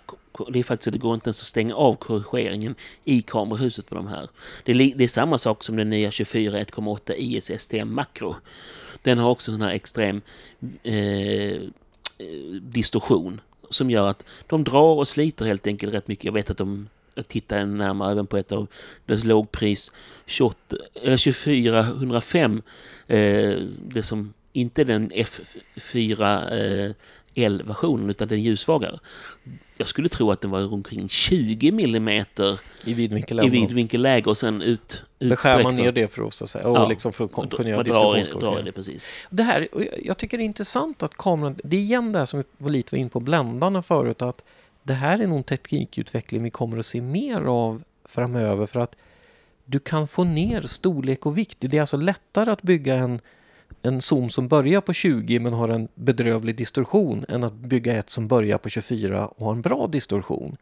[0.49, 3.95] det är faktiskt att det går inte ens att stänga av korrigeringen i kamerahuset på
[3.95, 4.29] de här.
[4.63, 8.35] Det är, det är samma sak som den nya 24 1,8 IS STM Macro.
[9.01, 10.21] Den har också sån här extrem
[10.83, 11.61] eh,
[12.61, 16.25] distorsion som gör att de drar och sliter helt enkelt rätt mycket.
[16.25, 18.67] Jag vet att de jag tittar närmare även på ett av
[19.05, 19.91] dess lågpris
[20.25, 20.57] 28,
[21.03, 22.61] eller 2405
[23.07, 23.17] eh,
[23.87, 26.91] det som inte är den F4 eh,
[27.35, 28.99] L-versionen utan den ljussvagare.
[29.77, 33.39] Jag skulle tro att den var omkring 20 millimeter I vidvinkel.
[33.45, 35.83] i vidvinkelläge och sen ut, Beskär man utsträckt.
[35.85, 36.87] ner det för att, säga, och Ja.
[36.87, 37.81] liksom för att kunna göra
[38.59, 39.09] i det precis.
[39.29, 39.67] Det här,
[40.03, 42.69] jag- tycker det är intressant att kameran, det är igen det här som vi var
[42.69, 44.43] lite var in på bländarna förut, att
[44.83, 48.95] det här är nog en teknikutveckling vi kommer att se mer av framöver för att
[49.65, 51.57] du kan få ner storlek och vikt.
[51.59, 53.21] Det är alltså lättare att bygga en,
[53.81, 58.09] en zoom som börjar på 20 men har en bedrövlig distorsion än att bygga ett
[58.09, 60.57] som börjar på 24 och har en bra distorsion.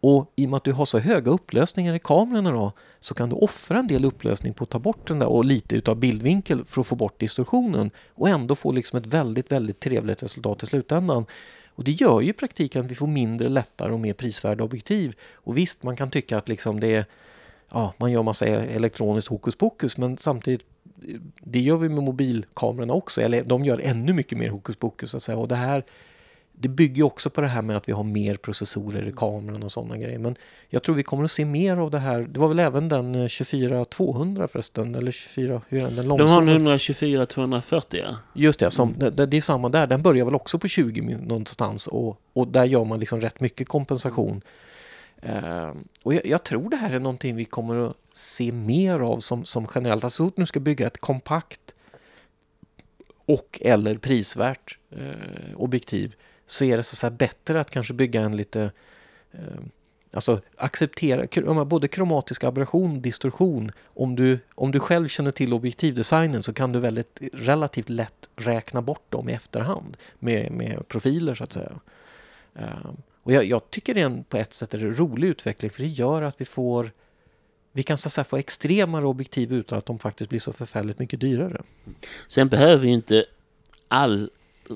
[0.00, 3.28] Och i och med att du har så höga upplösningar i kamerorna då, så kan
[3.28, 6.64] du offra en del upplösning på att ta bort den där och lite utav bildvinkel
[6.64, 10.66] för att få bort distorsionen och ändå få liksom ett väldigt, väldigt trevligt resultat i
[10.66, 11.26] slutändan.
[11.78, 15.16] Och det gör ju i praktiken att vi får mindre, lättare och mer prisvärda objektiv.
[15.34, 17.04] Och visst, man kan tycka att liksom det är,
[17.70, 20.66] ja, man gör massa e- elektroniskt hokus pokus, men samtidigt,
[21.40, 25.16] det gör vi med mobilkamerorna också, eller de gör ännu mycket mer hokus pokus så
[25.16, 25.38] att säga.
[25.38, 25.84] Och det här,
[26.60, 29.72] det bygger också på det här med att vi har mer processorer i kameran och
[29.72, 30.18] sådana grejer.
[30.18, 30.36] Men
[30.68, 32.20] jag tror vi kommer att se mer av det här.
[32.20, 35.96] Det var väl även den eh, 24-200 förresten, eller 24, hur är den?
[35.96, 36.72] den De har långsamma?
[36.72, 38.16] en 124-240 ja.
[38.34, 39.16] Just det, som, Mm.
[39.16, 39.86] det, det är samma där.
[39.86, 43.40] Den börjar väl också på 20 min- någonstans och, och där gör man liksom rätt
[43.40, 44.40] mycket kompensation.
[45.22, 45.70] Eh,
[46.02, 49.44] och jag, jag tror det här är någonting vi kommer att se mer av som,
[49.44, 50.04] som generellt.
[50.04, 51.60] Alltså så fort nu ska bygga ett kompakt
[53.26, 56.14] och eller prisvärt eh, objektiv
[56.50, 58.70] så är det så här bättre att kanske bygga en lite
[59.32, 59.40] eh,
[60.10, 63.72] Alltså acceptera både kromatisk aberration och distorsion.
[63.84, 68.82] Om du, om du själv känner till objektivdesignen så kan du väldigt relativt lätt räkna
[68.82, 71.72] bort dem i efterhand med, med profiler så att säga.
[72.54, 72.90] Eh,
[73.22, 75.82] och jag, jag tycker det är en, på ett sätt är en rolig utveckling för
[75.82, 76.90] det gör att vi får
[77.72, 80.98] vi kan så att säga, få extremare objektiv utan att de faktiskt blir så förfärligt
[80.98, 81.62] mycket dyrare.
[82.28, 83.24] Sen behöver ju inte
[83.88, 84.30] all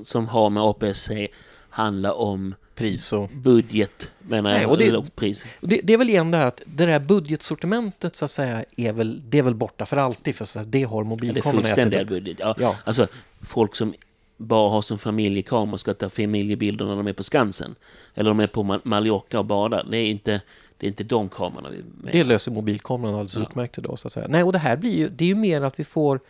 [0.04, 1.28] som har med APS-C
[1.72, 3.28] handla om Pris och...
[3.28, 5.44] budget, menar Nej, och det- eller pris.
[5.61, 8.64] och Det, det är väl igen det här att det där budgetsortimentet så att säga
[8.76, 11.04] är väl, det är väl borta för alltid för så att det har
[11.35, 12.08] Ja, fullständiga ätit upp.
[12.08, 12.37] budget.
[12.40, 12.54] Ja.
[12.58, 13.06] Ja, Alltså,
[13.40, 13.94] folk som
[14.37, 17.74] bara har som familjekamera och ska ta familjebilder när de är på Skansen.
[18.14, 19.87] Eller de är på Ma- Mallorca och badar.
[19.90, 20.40] Det är inte,
[20.76, 22.12] det är inte de kamerorna vi menar.
[22.12, 23.42] det löser mobilkameran alldeles Ja.
[23.42, 24.26] utmärkt idag så att säga.
[24.28, 26.20] Nej, och det här blir ju, det är ju mer att vi får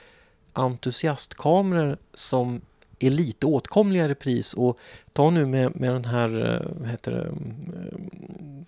[0.52, 2.60] entusiastkameror som
[3.06, 4.78] är lite åtkomligare pris och
[5.12, 8.64] ta nu med, med den här, eh, vad heter det, mm,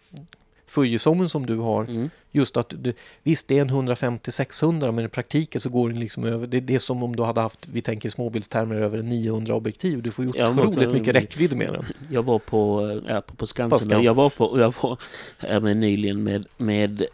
[0.74, 1.84] Fujisonen som du har.
[1.84, 2.10] Mm.
[2.30, 6.24] Just att du, visst det är en 150-600 men i praktiken så går den liksom
[6.24, 9.08] över, det, det är som om du hade haft, vi tänker i småbildstermer, över en
[9.08, 10.02] 900 objektiv.
[10.02, 11.84] Du får ju otroligt också- mycket räckvidd med den.
[12.10, 13.70] Jag var på, ja, på, på Skansen.
[13.70, 14.02] På Skansen.
[14.02, 14.98] Jag var på, jag var
[15.38, 17.06] här med nyligen med, med eh,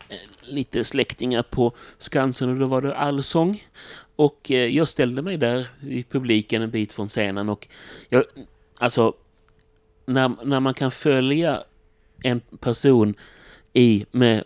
[0.42, 3.64] lite släktingar på Skansen och då var det allsång.
[4.20, 7.68] Och eh, jag ställde mig där i publiken en bit från scenen och
[8.08, 8.24] jag,
[8.78, 9.14] alltså,
[10.06, 11.62] när, när man kan följa
[12.22, 13.14] en person
[13.72, 14.44] i med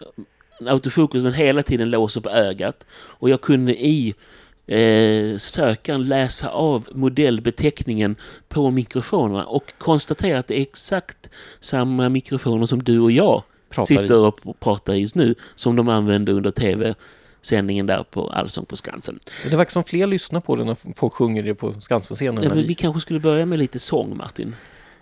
[0.66, 4.14] autofokusen hela tiden låser på ögat och jag kunde i
[4.66, 8.16] eh, sökaren läsa av modellbeteckningen
[8.48, 13.86] på mikrofonerna och konstatera att det är exakt samma mikrofoner som du och jag Pratar
[13.86, 16.50] sitter och pratar just nu som de använde under
[17.44, 19.20] tv-sändningen där på Allsång på Skansen.
[19.50, 22.44] Det verkar som fler lyssnar på den när folk sjunger det på Skansen-scenen.
[22.44, 24.54] Ja, vi- vi kanske skulle börja med lite sång, Martin.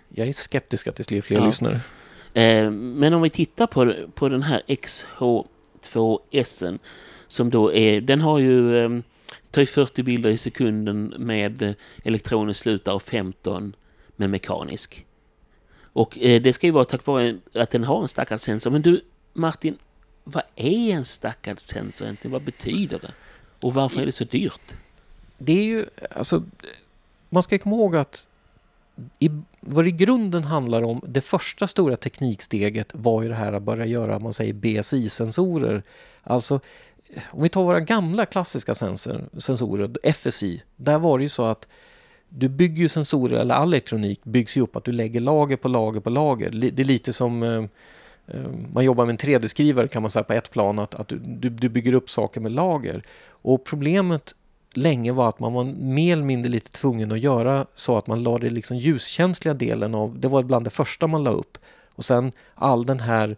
[0.09, 1.45] Jag är skeptisk att det blir fler Ja.
[1.45, 1.79] lyssnare.
[2.33, 6.79] Eh, men om vi tittar på, på den här XH2S
[7.27, 8.89] som då är, den har ju, eh,
[9.51, 11.71] tar ju 40 bilder i sekunden med eh,
[12.03, 13.75] elektronisk slutare och 15
[14.15, 15.05] med mekanisk.
[15.95, 18.71] Och eh, det ska ju vara tack vare att den har en stackad sensor.
[18.71, 19.01] Men du,
[19.33, 19.77] Martin,
[20.23, 22.31] vad är en stackad sensor egentligen?
[22.31, 23.13] Vad betyder det?
[23.59, 24.73] Och varför är det så dyrt?
[25.37, 26.43] Det är ju, alltså,
[27.29, 28.27] man ska komma ihåg att
[29.19, 33.53] i, vad det i grunden handlar om, det första stora tekniksteget var ju det här
[33.53, 35.83] att börja göra, man säger BSI-sensorer.
[36.23, 36.59] Alltså,
[37.31, 41.67] om vi tar våra gamla klassiska sensor, sensorer, FSI, där var det ju så att
[42.29, 45.67] du bygger ju sensorer, eller all elektronik byggs ju upp att du lägger lager på
[45.67, 46.49] lager på lager.
[46.49, 47.63] Det är lite som eh,
[48.27, 51.19] Ehm, man jobbar med en 3D-skrivare kan man säga på ett plan, att, att du,
[51.19, 53.03] du, du bygger upp saker med lager.
[53.27, 54.33] Och problemet
[54.73, 58.23] länge var att man var mer eller mindre lite tvungen att göra så att man
[58.23, 61.57] la det liksom ljuskänsliga delen av, det var bland det första man la upp.
[61.95, 63.37] Och sen all den här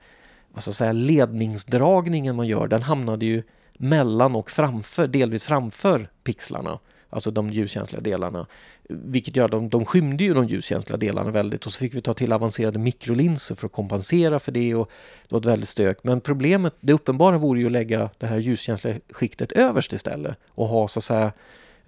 [0.56, 3.44] vad ska jag säga, ledningsdragningen man gör, den hamnade ju
[3.74, 6.80] mellan och framför, delvis framför pixlarna.
[7.10, 8.46] Alltså de ljuskänsliga delarna.
[8.90, 12.02] Vilket gör att de, de skymde ju de ljuskänsliga delarna väldigt och så fick vi
[12.02, 14.92] ta till avancerade mikrolinser för att kompensera för det och
[15.24, 16.04] det var ett väldigt stök.
[16.04, 20.68] Men problemet, det uppenbara vore ju att lägga det här ljuskänsliga skiktet överst istället och
[20.68, 21.32] ha så att säga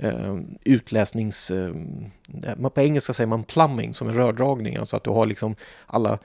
[0.04, 1.52] Uh, utläsnings...
[1.52, 1.76] Uh,
[2.74, 6.20] på engelska säger man plumbing som en rördragning, alltså att du har liksom alla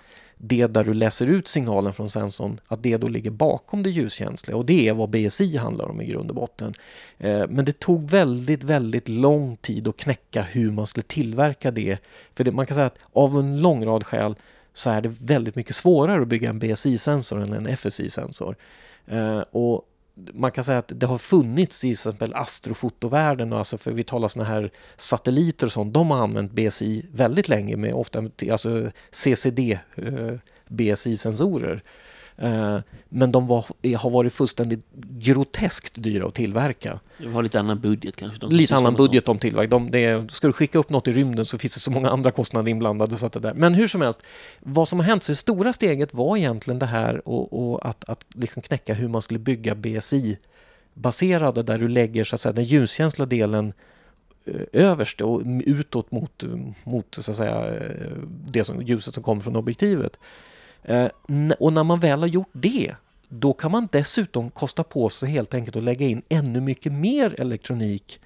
[0.45, 4.57] det där du läser ut signalen från sensorn, att det då ligger bakom det ljuskänsliga
[4.57, 6.75] och det är vad BSI handlar om i grund och botten.
[7.19, 11.99] Eh, men det tog väldigt, väldigt lång tid att knäcka hur man skulle tillverka det.
[12.35, 14.35] För det, man kan säga att av en lång rad skäl
[14.73, 18.57] så är det väldigt mycket svårare att bygga en BSI-sensor än en FSI-sensor.
[19.07, 19.83] Eh, och
[20.15, 24.29] man kan säga att det har funnits i till exempel astrofotovärlden, alltså för vi talar
[24.29, 29.79] sådana här satelliter och sånt, de har använt BSI väldigt länge med ofta alltså CCD
[29.95, 30.35] eh,
[30.69, 31.83] BSI-sensorer.
[32.43, 32.79] Eh,
[33.09, 33.65] Men de var,
[33.97, 34.81] har varit fullständigt
[35.19, 37.01] groteskt dyra att tillverka.
[37.19, 38.39] De har lite annan budget kanske?
[38.39, 39.71] de Lite annan budget om tillverk.
[39.71, 42.31] De, det ska du skicka upp något i rymden så finns det så många andra
[42.31, 43.17] kostnader inblandade.
[43.17, 43.55] Så att det där.
[43.55, 44.21] Men hur som helst,
[44.61, 48.09] vad som har hänt, så det stora steget var egentligen det här och, och att,
[48.09, 52.65] att liksom knäcka hur man skulle bygga BSI-baserade där du lägger så att säga, den
[52.65, 53.73] ljuskänsliga delen
[54.45, 56.45] eh, överst och utåt mot,
[56.85, 58.13] mot så att säga, eh,
[58.47, 60.19] det som, ljuset som kommer från objektivet.
[60.83, 61.07] Eh,
[61.59, 62.95] Och när man väl har gjort det,
[63.29, 67.41] då kan man dessutom kosta på sig helt enkelt att lägga in ännu mycket mer
[67.41, 68.21] elektronik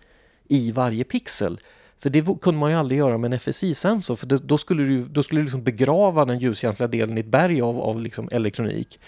[0.49, 1.61] i varje pixel.
[1.99, 5.05] För det kunde man ju aldrig göra med en FSI-sensor, för det, då skulle du,
[5.05, 9.01] då skulle du liksom begrava den ljuskänsliga delen i ett berg av, av liksom elektronik.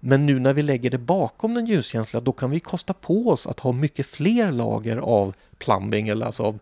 [0.00, 3.46] Men nu när vi lägger det bakom den ljuskänsliga, då kan vi kosta på oss
[3.46, 6.58] att ha mycket fler lager av plumbing, eller alltså av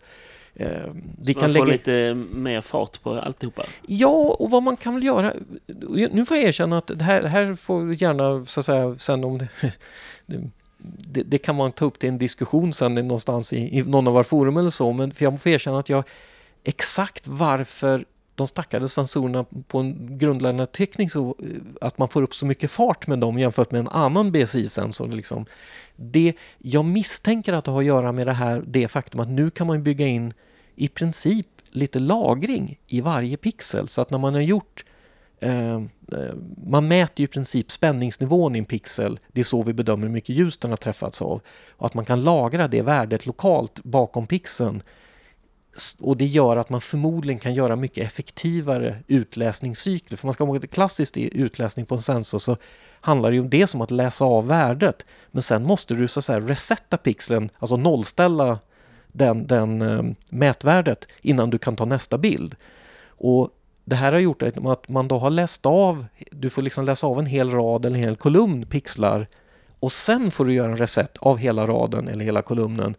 [1.19, 1.73] vi Så kan man får lägga...
[1.73, 3.65] lite mer fart på alltihopa.
[3.87, 5.33] Ja, och vad man kan väl göra...
[6.11, 9.39] Nu får jag erkänna att det här, här får gärna, så att säga, sen om
[10.27, 10.51] det...
[10.81, 14.13] Det, det kan man ta upp till en diskussion sen någonstans i, i någon av
[14.13, 16.05] våra forum eller så, men för jag får erkänna att jag
[16.65, 18.05] exakt varför
[18.35, 21.47] de stackade sensorerna på en grundläggande teknik så eh,
[21.81, 25.09] att man får upp så mycket fart med dem jämfört med en annan BSI-sensor.
[25.09, 25.47] Liksom.
[25.97, 29.51] Det, jag misstänker att det har att göra med det här, det faktum att nu
[29.51, 30.33] kan man bygga in
[30.79, 34.85] i princip lite lagring i varje pixel så att när man har gjort
[35.41, 35.81] eh, eh,
[36.67, 39.21] man mäter ju i princip spänningsnivån i en pixel.
[39.33, 41.41] Det är så vi bedömer hur mycket ljus den har träffats av.
[41.71, 44.83] Och att man kan lagra det värdet lokalt bakom pixeln
[45.99, 50.17] och det gör att man förmodligen kan göra mycket effektivare utläsningscykler.
[50.17, 52.57] För man ska ihåg att klassiskt i utläsning på en sensor så
[53.01, 55.07] handlar det ju om det som att läsa av värdet.
[55.31, 58.59] Men sen måste du så att säga resetta pixeln, alltså nollställa
[59.19, 62.55] den, den eh, mätvärdet innan du kan ta nästa bild.
[63.07, 63.51] Och
[63.85, 67.19] det här har gjort att man då har läst av, du får liksom läsa av
[67.19, 69.27] en hel rad eller en hel kolumn pixlar
[69.81, 72.95] och sen får du göra en reset av hela raden eller hela kolumnen.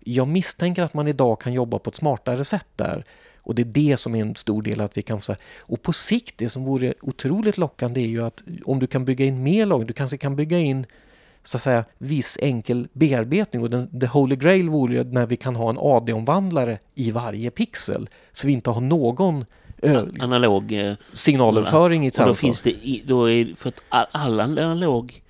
[0.00, 3.04] Jag misstänker att man idag kan jobba på ett smartare sätt där.
[3.42, 5.38] Och det är det som är en stor del att vi kan säga.
[5.60, 9.24] Och på sikt, det som vore otroligt lockande är ju att om du kan bygga
[9.24, 10.86] in mer logg, du kanske kan bygga in
[11.44, 15.56] så att säga viss enkel bearbetning och den, the holy grail vore när vi kan
[15.56, 18.08] ha en AD-omvandlare i varje pixel.
[18.32, 19.44] Så vi inte har någon
[19.82, 22.18] ö, analog eh, signalöverföring i ett.
[22.18, 25.22] Och då finns det, då är, för att all, all analog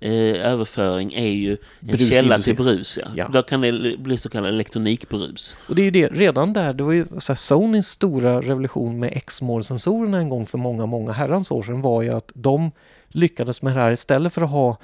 [0.00, 0.12] eh,
[0.52, 2.98] överföring är ju en brus källa till brus.
[3.02, 3.08] Ja.
[3.16, 3.28] ja.
[3.32, 5.56] Då kan det bli så kallad elektronikbrus.
[5.68, 8.98] Och det är ju det, redan där, det var ju så här, Sonys stora revolution
[8.98, 12.70] med Exmor-sensorerna en gång för många, många herrans år sedan var ju att de
[13.08, 14.76] lyckades med det här istället för att ha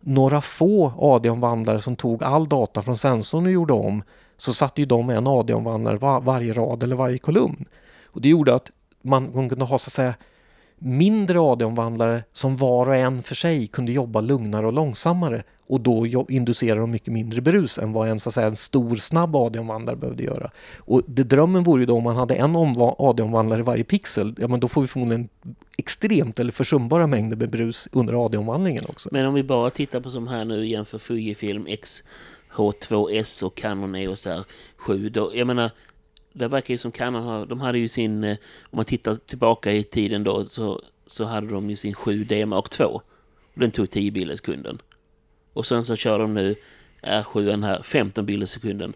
[0.00, 4.02] några få AD-omvandlare som tog all data från sensorn och gjorde om
[4.36, 7.64] så satte ju de en AD-omvandlare på varje rad eller varje kolumn.
[8.06, 8.70] Och det gjorde att
[9.02, 10.14] man kunde ha så att säga
[10.82, 16.26] mindre AD-omvandlare som var och en för sig kunde jobba lugnare och långsammare och då
[16.28, 19.96] inducerar de mycket mindre brus än vad en, så att säga, en stor snabb AD-omvandlare
[19.96, 20.50] behövde göra.
[20.78, 22.56] Och det, drömmen vore ju då om man hade en
[22.98, 25.28] AD-omvandlare i varje pixel, ja men då får vi förmodligen
[25.78, 29.08] extremt eller försumbara mängder med brus under AD-omvandlingen också.
[29.12, 32.02] Men om vi bara tittar på som här nu jämför Fujifilm X
[32.54, 35.70] H2S och Canon EOS R7, då, jag menar
[36.32, 39.72] det verkar ju som Canon har, de hade ju sin, eh, om man tittar tillbaka
[39.72, 43.02] i tiden då, så, så hade de ju sin 7D Mark 2.
[43.54, 44.78] Den tog 10 bilder i sekunden.
[45.52, 46.54] Och sen så kör de nu
[47.02, 48.92] R7 här 15 bilder i sekunden.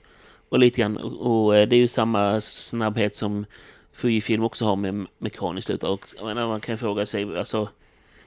[0.48, 3.46] Och lite grann, och eh, det är ju samma snabbhet som
[3.92, 5.90] Fujifilm också har med mekaniskt lutare.
[5.90, 7.68] Och jag menar, man kan fråga sig, alltså,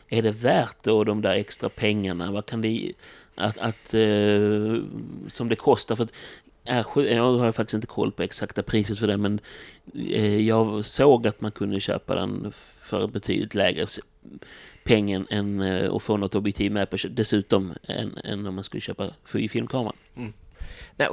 [0.07, 2.31] är det värt då de där extra pengarna?
[2.31, 2.91] Vad kan det,
[3.35, 4.83] att, att uh,
[5.27, 5.95] som det kostar?
[5.95, 6.13] För att
[6.67, 9.39] R7, jag har faktiskt inte koll på exakta priset för den men
[9.93, 13.87] eh, jag såg att man kunde köpa den för betydligt lägre
[14.83, 18.81] pengen än eh, att få något objektiv med på dessutom än, än om man skulle
[18.81, 19.95] köpa filmkameran.
[20.15, 20.33] Mm.
[20.95, 21.07] Nej,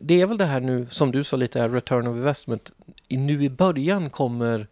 [0.00, 2.72] det är väl det här nu som du sa lite här, return of investment.
[3.08, 4.66] Nu i början kommer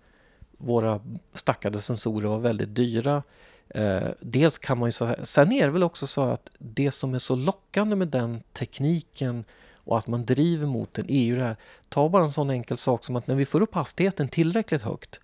[0.59, 1.01] våra
[1.32, 3.22] stackade sensorer vara väldigt dyra.
[3.68, 7.14] Eh, dels kan man ju säga, sen är det väl också så att det som
[7.14, 9.45] är så lockande med den tekniken
[9.91, 11.57] och att man driver mot den är ju det här.
[11.88, 15.20] Ta bara en sån enkel sak som att när vi får upp hastigheten tillräckligt högt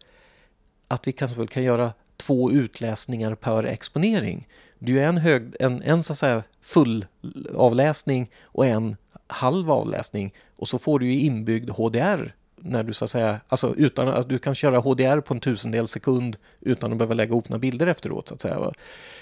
[0.89, 4.49] att vi kanske kan göra två utläsningar per exponering.
[4.79, 7.07] Det är en, hög, en, en så att säga full
[7.55, 8.97] avläsning och en
[9.27, 13.75] halv avläsning och så får du ju inbyggd HDR när du så att säga, alltså
[13.77, 17.49] utan att du kan köra HDR på en tusendel sekund utan att behöva lägga ihop
[17.49, 18.73] några bilder efteråt så att säga.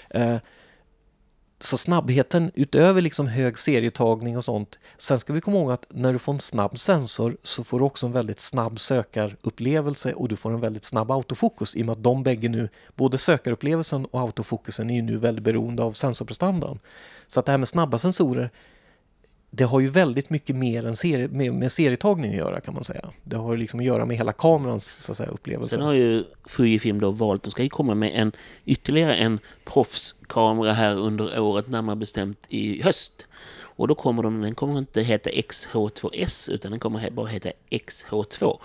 [0.09, 0.37] Eh,
[1.59, 4.79] så snabbheten utöver liksom hög serietagning och sånt.
[4.97, 7.85] Sen ska vi komma ihåg att när du får en snabb sensor så får du
[7.85, 11.93] också en väldigt snabb sökarupplevelse och du får en väldigt snabb autofokus i och med
[11.93, 16.79] att de bägge nu, både sökarupplevelsen och autofokusen är ju nu väldigt beroende av sensorprestandan.
[17.27, 18.51] Så att det här med snabba sensorer
[19.57, 22.83] det har ju väldigt mycket mer än serie, med, med serietagning att göra kan man
[22.83, 23.09] säga.
[23.23, 25.69] Det har liksom att göra med hela kamerans så att säga, upplevelse.
[25.69, 28.31] Sen har ju Fujifilm då valt, de ska ju komma med en
[28.65, 33.27] ytterligare en proffs kamera här under året närmare bestämt i höst.
[33.61, 38.59] Och då kommer de, den kommer inte heta XH2S utan den kommer bara heta XH2.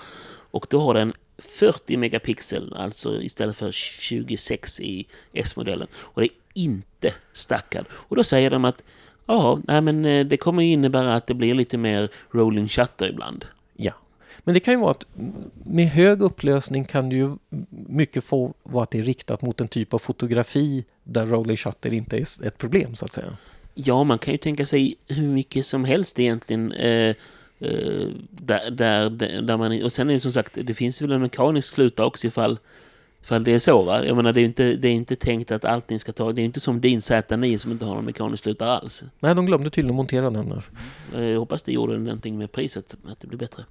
[0.51, 5.89] Och då har den 40 megapixel, alltså istället för 26 i S-modellen.
[5.95, 7.87] Och det är inte stackad.
[7.93, 8.83] Och då säger de att
[9.27, 13.45] Ja, nej, men eh, det kommer innebära att det blir lite mer rolling shutter ibland.
[13.77, 13.93] Ja,
[14.39, 15.07] men det kan ju vara att
[15.65, 17.37] med hög upplösning kan det ju
[17.71, 21.93] mycket få vara att det är riktat mot en typ av fotografi där rolling shutter
[21.93, 23.37] inte är ett problem så att säga.
[23.75, 26.73] Ja, man kan ju tänka sig hur mycket som helst egentligen.
[26.73, 27.15] Eh,
[27.59, 29.11] eh, där, där,
[29.43, 32.27] där man, och sen är det som sagt, det finns väl en mekanisk sluta också
[32.27, 32.59] ifall
[33.23, 34.05] för det är så va?
[34.05, 36.33] Jag menar det är inte, det är inte tänkt att allting ska ta...
[36.33, 39.03] Det är inte som din Z9 som inte har någon mekanisk slutare alls.
[39.21, 40.65] Nej, de glömde tydligen montera den där.
[41.31, 43.65] Jag hoppas det gjorde någonting med priset, att det blir bättre.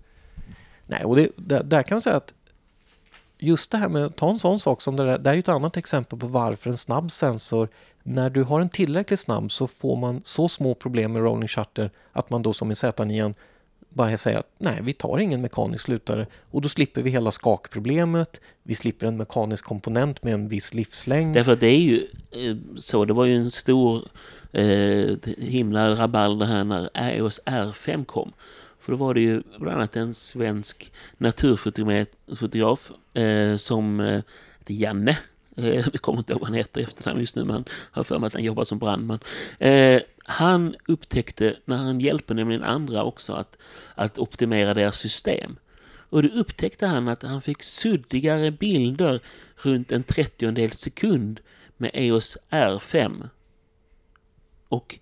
[0.89, 2.33] Nej, och det, där, där kan man säga att
[3.37, 5.49] just det här med, ta en sån sak som det där, det är ju ett
[5.49, 7.69] annat exempel på varför en snabb sensor,
[8.03, 11.91] när du har en tillräckligt snabb så får man så små problem med rolling shutter
[12.11, 13.33] att man då som i Z9
[13.89, 18.41] bara säger att nej, vi tar ingen mekanisk slutare och då slipper vi hela skakproblemet.
[18.63, 21.33] Vi slipper en mekanisk komponent med en viss livslängd.
[21.33, 24.01] Därför att det är ju eh, så, det var ju en stor
[24.51, 28.31] eh, himla rabalder här när EOS R5 kom.
[28.79, 34.21] För då var det ju bland annat en svensk naturfotograf eh, som eh,
[34.67, 35.17] Janne
[35.57, 38.27] eh, jag kommer inte ihåg vad han heter efternamn just nu, men har för mig
[38.27, 39.19] att han jobbar som brandman.
[39.59, 43.57] Eh, han upptäckte, när han hjälper nämligen andra också, att,
[43.95, 45.55] att optimera deras system.
[46.09, 49.19] Och då upptäckte han att han fick suddigare bilder
[49.55, 51.39] runt en trettiondels sekund
[51.77, 53.29] med EOS R5.
[54.69, 54.99] Och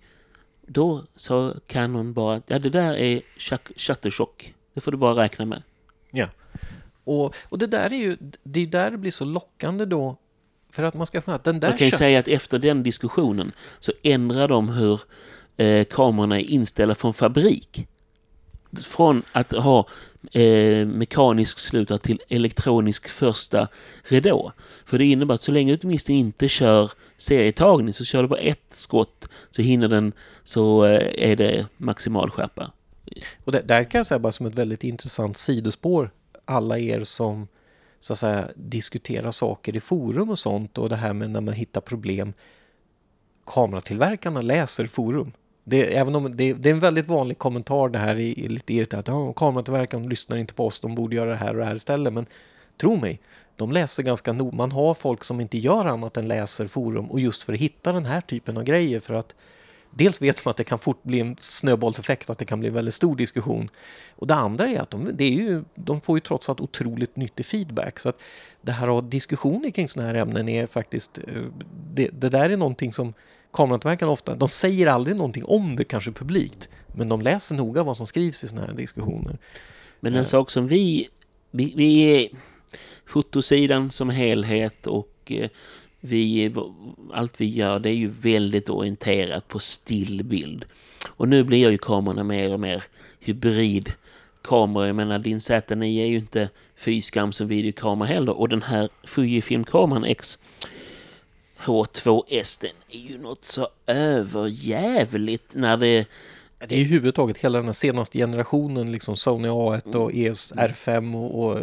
[0.68, 3.22] då sa Canon bara ja, det där är
[3.76, 4.54] shuttershock.
[4.74, 5.62] Det får du bara räkna med.
[6.10, 6.26] Ja.
[7.04, 10.16] Och, och det där är ju, det är där det blir så lockande då
[10.70, 11.68] för att man ska att den där...
[11.68, 15.00] Man kan ju säga att efter den diskussionen så ändrar de hur
[15.56, 17.86] eh, kamerorna är inställda från fabrik.
[18.76, 19.86] Från att ha
[20.32, 23.68] eh, mekanisk slutare till elektronisk första
[24.04, 24.52] ridå.
[24.86, 28.40] För det innebär att så länge du åtminstone inte kör serietagning så kör du bara
[28.40, 30.12] ett skott så hinner den
[30.44, 32.72] så eh, är det maximal skärpa.
[33.44, 36.10] Och det, där kan jag säga bara som ett väldigt intressant sidospår
[36.48, 37.48] alla er som
[38.00, 41.54] så att säga diskuterar saker i forum och sånt och det här med när man
[41.54, 42.32] hittar problem.
[43.46, 45.32] Kameratillverkarna läser forum.
[45.68, 49.08] Det, även om det, det, är en väldigt vanlig kommentar det här är lite irriterat.
[49.08, 52.12] Ja, kameratillverkaren lyssnar inte på oss, de borde göra det här och det här istället.
[52.12, 52.26] Men
[52.80, 53.20] tro mig,
[53.56, 54.54] de läser ganska nog.
[54.54, 57.92] Man har folk som inte gör annat än läser forum och just för att hitta
[57.92, 59.34] den här typen av grejer för att
[59.90, 62.74] dels vet man att det kan fort bli en snöbollseffekt, att det kan bli en
[62.74, 63.70] väldigt stor diskussion.
[64.16, 67.16] Och det andra är att de, det är ju, de får ju trots allt otroligt
[67.16, 67.98] nyttig feedback.
[67.98, 68.20] Så att
[68.62, 71.42] det här att ha diskussioner kring sådana här ämnen är faktiskt, eh,
[71.94, 73.14] det, det där är någonting som
[73.52, 77.96] kamerantillverkarna ofta, de säger aldrig någonting om det kanske publikt, men de läser noga vad
[77.96, 79.38] som skrivs i sådana här diskussioner.
[80.00, 81.08] Men en sak som vi,
[81.50, 82.28] vi, vi är
[83.06, 85.50] fotosidan som helhet och eh,
[86.00, 86.54] vi,
[87.12, 90.64] allt vi gör det är ju väldigt orienterat på stillbild.
[91.08, 92.84] Och nu blir ju kamerorna mer och mer
[93.20, 93.92] hybrid
[94.42, 94.86] kameror.
[94.86, 98.38] Jag menar din Z9 är ju inte fyskam som videokamera heller.
[98.38, 100.38] Och den här Fujifilm-kameran X
[101.64, 106.06] H2S den är ju något så överjävligt när det
[106.66, 110.52] det är i huvud taget hela den här senaste generationen, liksom Sony A1 och EOS
[110.52, 111.58] R5 och, och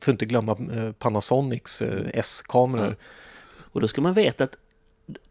[0.00, 2.86] för inte glömma eh, Panasonics eh, S-kameror.
[2.86, 3.04] Ja.
[3.72, 4.56] Och då ska man veta att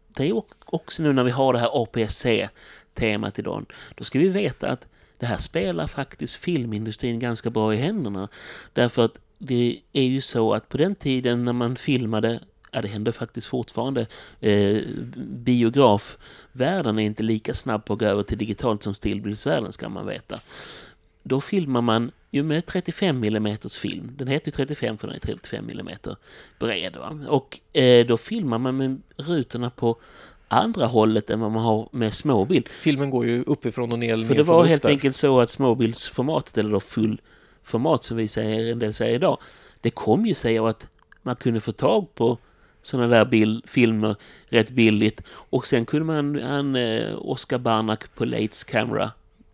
[0.08, 4.68] det är också nu när vi har det här APS-C-temat idag, då ska vi veta
[4.70, 4.86] att
[5.18, 8.28] det här spelar faktiskt filmindustrin ganska bra i händerna.
[8.72, 12.40] Därför att det är ju så att på den tiden när man filmade
[12.70, 14.06] Ja, det händer faktiskt fortfarande.
[14.40, 14.82] Eh,
[15.16, 20.06] biografvärlden är inte lika snabb på att gå över till digitalt som stillbildsvärlden ska man
[20.06, 20.40] veta.
[21.22, 24.12] Då filmar man ju med 35 mm film.
[24.16, 25.96] Den heter ju 35 för den är 35 mm
[26.58, 26.96] bred.
[26.96, 27.18] Va?
[27.28, 29.96] Och eh, då filmar man med rutorna på
[30.48, 32.68] andra hållet än vad man har med småbild.
[32.68, 34.24] Filmen går ju uppifrån och ner.
[34.24, 34.88] För det var helt där.
[34.88, 39.38] enkelt så att småbildsformatet, eller då fullformat som vi säger, en del säger idag,
[39.80, 40.86] det kom ju sig av att
[41.22, 42.38] man kunde få tag på
[42.82, 44.16] sådana där bild, filmer
[44.48, 45.22] rätt billigt.
[45.28, 49.10] Och sen kunde man, han, eh, Oscar Barnack på Lates Camera,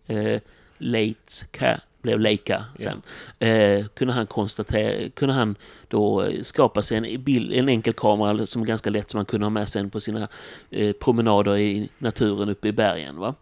[0.07, 0.41] eh,
[0.79, 3.03] Lates Ca blev Leica sen,
[3.41, 3.79] yeah.
[3.79, 5.57] eh, kunde han konstatera, kunde han
[5.89, 9.47] då skapa sig en, bild, en enkel kamera som är ganska lätt som man kunde
[9.47, 10.29] ha med sig på sina
[10.71, 13.17] eh, promenader i naturen uppe i bergen.
[13.19, 13.35] Va?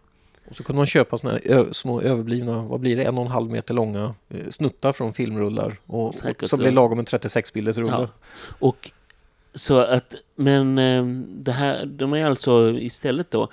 [0.49, 3.31] Och så kunde man köpa såna här små överblivna, vad blir det, en och en
[3.31, 7.53] halv meter långa eh, snuttar från filmrullar och, Säkert, och som blir lagom en 36
[7.53, 7.91] bilders rulle.
[7.91, 8.07] Ja.
[8.59, 8.91] Och
[9.53, 13.49] så att, men eh, det här, de är alltså istället då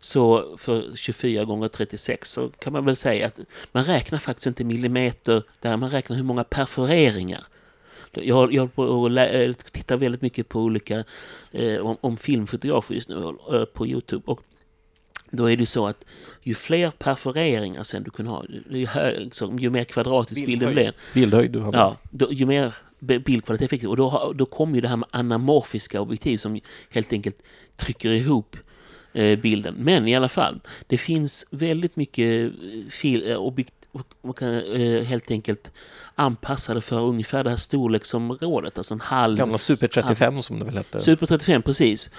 [0.00, 3.40] så för 24 gånger 36 så kan man väl säga att
[3.72, 7.44] man räknar faktiskt inte millimeter där, man räknar hur många perforeringar.
[8.12, 11.04] Jag, jag på eh, tittar väldigt mycket på olika
[11.50, 14.42] eh, om, om filmfotografer just nu eh, på Youtube och
[15.30, 16.04] då är det så att
[16.42, 20.92] ju fler perforeringar sen du kan ha, ju, hö, så, ju mer kvadratisk bilden blir.
[21.14, 21.72] Bildhöjd du har.
[21.72, 23.88] Ja, då, ju mer bildkvalitet du.
[23.88, 27.42] Och då, då kommer ju det här med anamorfiska objektiv som helt enkelt
[27.76, 28.56] trycker ihop
[29.14, 29.74] Eh, bilden.
[29.78, 33.74] Men i alla fall, det finns väldigt mycket eh, fil, eh, objekt,
[34.22, 34.62] man kan
[35.04, 35.72] helt enkelt
[36.14, 39.38] anpassa det för ungefär det här storleksområdet, alltså en halv...
[39.38, 41.00] Gamla Super 35 halv, som det väl hette?
[41.00, 42.10] Super 35, precis.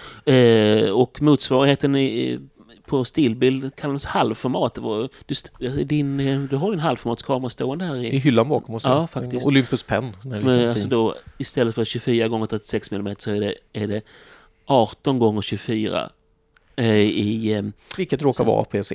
[0.94, 2.40] och motsvarigheten i,
[2.86, 4.76] på stillbild kallas halvformat.
[4.76, 5.36] Du,
[5.68, 8.18] alltså din, eh, du har ju en halvformatskamera stående här I i...
[8.18, 8.84] hyllan bakom oss.
[8.86, 9.48] Ja, faktiskt.
[9.48, 10.14] Olympus Pen.
[10.26, 14.02] Men alltså då, istället för 24 gånger 36 mm så är det, är det
[14.66, 16.10] 18 gånger 24
[16.76, 17.54] eh, i...
[17.54, 17.64] Eh,
[17.98, 18.92] Vilket råkar så- vara APC.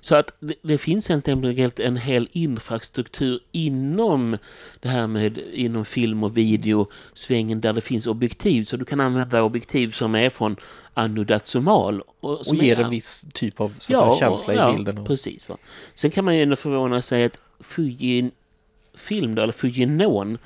[0.00, 4.38] Så att det, det finns helt enkelt en hel infrastruktur inom
[4.80, 8.64] det här med inom film och video svängen där det finns objektiv.
[8.64, 10.56] Så du kan använda objektiv som är från
[10.94, 12.02] Anno Dazumal.
[12.20, 14.98] Och, Och ger är, en viss typ av så säga, känsla ja, i bilden.
[14.98, 15.48] Och, precis.
[15.48, 15.56] Va?
[15.94, 20.38] Sen kan man ju ändå förvåna sig att Fujifilm, då, eller Fujinon,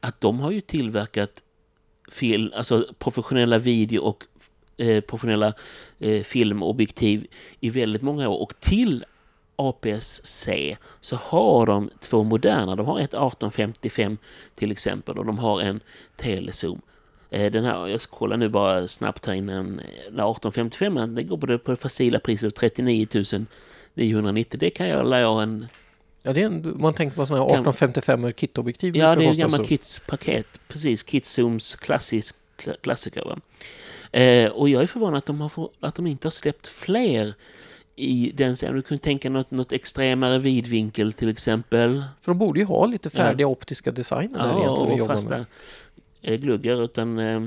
[0.00, 1.42] att de har ju tillverkat
[2.10, 4.24] film, alltså professionella video och
[4.78, 5.52] eh, professionella
[5.98, 7.26] eh, filmobjektiv
[7.60, 8.42] i väldigt många år.
[8.42, 9.04] Och till
[9.56, 12.76] APS-C så har de två moderna.
[12.76, 14.18] De har ett 1855
[14.54, 15.80] till exempel och de har en
[16.16, 16.80] telezoom.
[17.30, 19.66] Eh, Den här, jag kollar nu bara snabbt här innan.
[19.66, 23.06] Den 1855 den går på det, på det facila priset av 39
[23.94, 24.58] 990.
[24.60, 25.66] Det kan jag lära en...
[26.22, 28.96] ja, det är en, man tänker på sådana här Kan- 1855 kitobjektiv.
[28.96, 29.66] Ja, det är en gammal.
[29.66, 30.60] Kits-paket.
[30.68, 33.24] Precis, Kitszooms klassisk, kla- klassiker.
[33.24, 33.38] Va?
[34.12, 37.34] Eh, och jag är förvånad att de, har få, att de inte har släppt fler
[37.96, 38.76] i den serien.
[38.76, 42.04] Du kunde tänka något, något extremare vidvinkel till exempel.
[42.20, 45.46] För de borde ju ha lite färdiga optiska designer där Ja, och jobba fasta med.
[46.22, 46.84] eh, gluggar.
[46.84, 47.40] Utan, eh,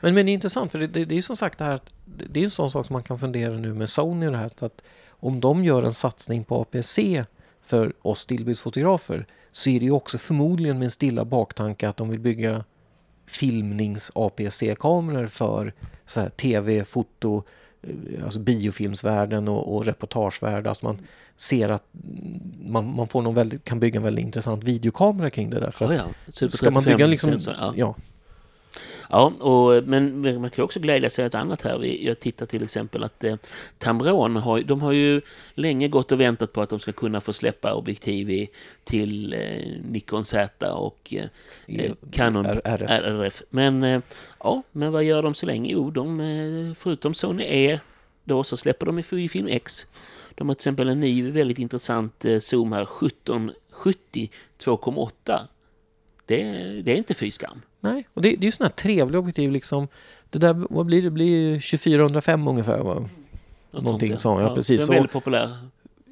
[0.00, 1.74] Men, men det är intressant för det, det, det är ju som sagt det här
[1.74, 4.38] att det är en sån sak som man kan fundera nu med Sony och det
[4.38, 6.98] här att om de gör en satsning på APC
[7.64, 12.10] för oss stillbildsfotografer så är det ju också förmodligen med en stilla baktanke att de
[12.10, 12.64] vill bygga
[13.26, 15.72] filmnings-APC-kameror för
[16.06, 17.42] så här, tv, foto,
[17.82, 20.66] eh, alltså biofilmsvärlden och, och reportagevärld.
[20.66, 20.98] Alltså man
[21.36, 21.84] ser att
[22.64, 25.70] man, man får någon väldigt, kan bygga en väldigt intressant videokamera kring det där.
[25.70, 26.04] För att, ja.
[26.28, 27.72] Ska man 35 bygga liksom, sensor, ja.
[27.76, 27.94] ja,
[29.10, 31.84] Ja, och, men men man kan också glädja sig åt annat här.
[31.84, 33.36] Jag tittar till exempel att eh,
[33.78, 35.20] Tamron har, de har ju
[35.54, 38.50] länge gått och väntat på att de ska kunna få släppa objektiv i,
[38.84, 41.24] till eh, Nikon Z och eh,
[41.66, 42.90] eh, Canon RF.
[42.90, 43.42] RF.
[43.50, 44.00] Men eh,
[44.38, 45.72] ja, men vad gör de så länge?
[45.72, 47.80] Jo, de, eh, förutom Sony E
[48.24, 49.86] då så släpper de i Fujifilm X.
[50.34, 55.40] De har till exempel en ny väldigt intressant eh, zoom här, 1770 2,8.
[56.26, 56.42] Det,
[56.82, 57.62] det är inte fy skam.
[57.80, 59.88] Nej, och det, det är ju sådana här trevliga objektiv liksom.
[60.30, 61.10] Det där, vad blir det?
[61.10, 63.08] Blir 2405 ungefär va?
[63.70, 64.80] Något Någonting sånt, sånt, ja, precis.
[64.80, 65.56] Den är väldigt populär.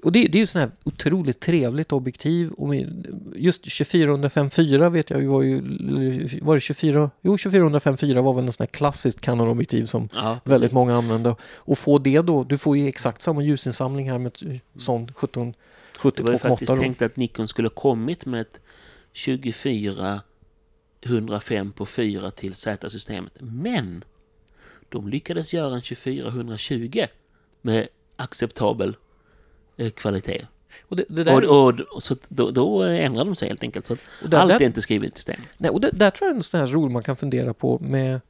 [0.03, 2.53] Och det, det är ju sådana här otroligt trevligt objektiv.
[2.53, 2.75] Och
[3.35, 5.61] just 2454 vet jag ju var ju,
[6.43, 7.11] var det 24?
[7.23, 11.37] Jo, 2454 var väl en sån här klassiskt Canon-objektiv som Ja, väldigt många använde.
[11.43, 15.55] Och få det då, du får ju exakt samma ljusinsamling här med ett sån 17,
[16.03, 18.61] Det var ju 72,8 faktiskt tänkt att Nikon skulle kommit med ett
[19.13, 20.21] 24
[21.01, 23.37] 105 på 4 till Z-systemet.
[23.41, 24.05] Men
[24.89, 27.05] de lyckades göra en 24 120
[27.63, 28.97] med acceptabel
[29.77, 30.47] eh, kvalitet.
[30.83, 33.87] Och det, det där, Och, och, och så då, då ändrade de sig helt enkelt.
[33.87, 35.41] Så där, allt där, är inte skrivet i sten.
[35.59, 37.79] Nej, och det, där tror jag är en sån här rolig man kan fundera på
[37.79, 38.21] med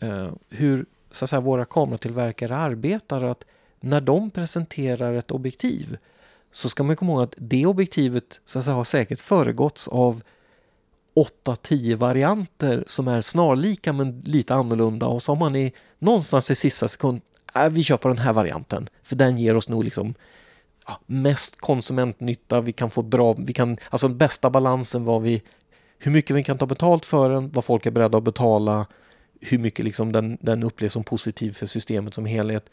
[0.00, 3.22] eh, hur så att säga, våra kameratillverkare arbetar.
[3.22, 3.44] Att
[3.80, 5.98] när de presenterar ett objektiv
[6.52, 10.22] så ska man komma ihåg att det objektivet så att säga, har säkert föregåtts av
[11.44, 16.54] 8-10 varianter som är snarlika men lite annorlunda och så har man i någonstans i
[16.54, 17.20] sista sekund
[17.54, 20.14] äh, vi kör på den här varianten för den ger oss nog liksom
[20.86, 25.42] ja, mest konsumentnytta, vi kan få bra, vi kan, alltså den bästa balansen var vi
[25.98, 28.86] hur mycket vi kan ta betalt för den, vad folk är beredda att betala,
[29.40, 32.70] hur mycket liksom den, den upplevs som positiv för systemet som helhet.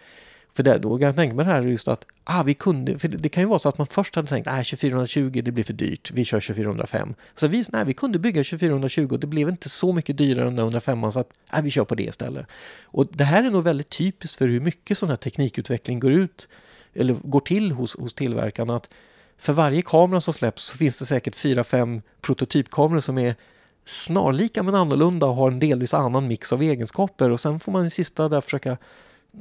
[0.57, 3.07] För det, då kan jag tänka mig det här just att ah, vi kunde, för
[3.07, 5.51] det, det kan ju vara så att man först hade tänkt äh, att 2420 det
[5.51, 7.15] blir för dyrt, vi kör 2405.
[7.35, 10.55] Så vi, nej, vi kunde bygga 2420 och det blev inte så mycket dyrare än
[10.55, 12.47] den 105 så att ah, vi kör på det istället.
[12.83, 16.47] Och det här är nog väldigt typiskt för hur mycket sån här teknikutveckling går ut
[16.93, 18.75] eller går till hos, hos tillverkarna.
[18.75, 18.89] Att
[19.37, 23.35] för varje kamera som släpps så finns det säkert fyra fem prototypkameror som är
[23.85, 27.85] snarlika men annorlunda och har en delvis annan mix av egenskaper och sen får man
[27.85, 28.77] i sista där försöka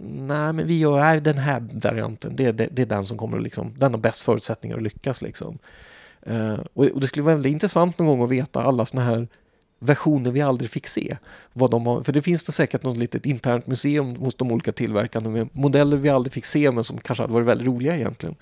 [0.02, 2.36] Nej, men vi gör nej, den här varianten.
[2.36, 5.22] Det, det, det är den som kommer att liksom, den har bäst förutsättningar att lyckas
[5.22, 5.58] liksom.
[6.30, 9.28] Uh, och, det skulle vara väldigt intressant någon gång att veta alla såna här
[9.78, 11.16] versioner vi aldrig fick se.
[11.52, 14.72] Vad de har, för det finns det säkert något litet internt museum hos de olika
[14.72, 18.34] tillverkarna med modeller vi aldrig fick se men som kanske hade varit väldigt roliga egentligen.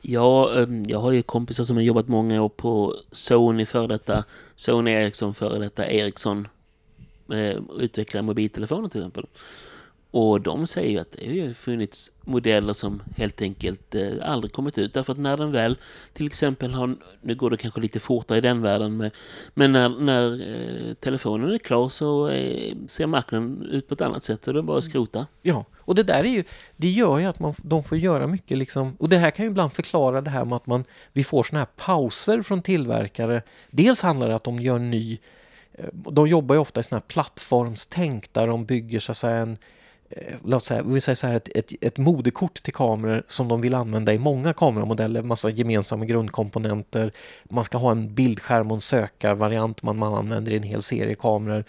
[0.00, 4.24] Ja, ehm, jag har ju kompisar som har jobbat många år på Sony för detta.
[4.56, 6.48] Sony Ericsson före detta Ericsson.
[7.32, 9.26] Eh, utvecklar mobiltelefoner till exempel.
[10.14, 14.78] Och de säger ju att det har funnits modeller som helt enkelt eh, aldrig kommit
[14.78, 14.94] ut.
[14.94, 15.76] Därför att när den väl
[16.12, 19.10] till exempel har, nu går det kanske lite fortare i den världen, med,
[19.54, 24.24] men när, när eh, telefonen är klar så eh, ser marknaden ut på ett annat
[24.24, 25.26] sätt och det är bara att skrota.
[25.42, 26.44] Ja, och det där är ju,
[26.76, 29.50] det gör ju att man, de får göra mycket liksom, och det här kan ju
[29.50, 33.42] ibland förklara det här med att man, vi får såna här pauser från tillverkare.
[33.70, 35.18] Dels handlar det om att de gör ny,
[35.92, 39.58] de jobbar ju ofta i sådana här plattformstänk där de bygger så att säga en
[40.16, 43.60] Eh, låt säga, vi säger så här, ett, ett, ett moderkort till kameror som de
[43.60, 47.12] vill använda i många kameramodeller, massa gemensamma grundkomponenter.
[47.44, 51.14] Man ska ha en bildskärm och en sökarvariant man, man använder i en hel serie
[51.14, 51.64] kameror.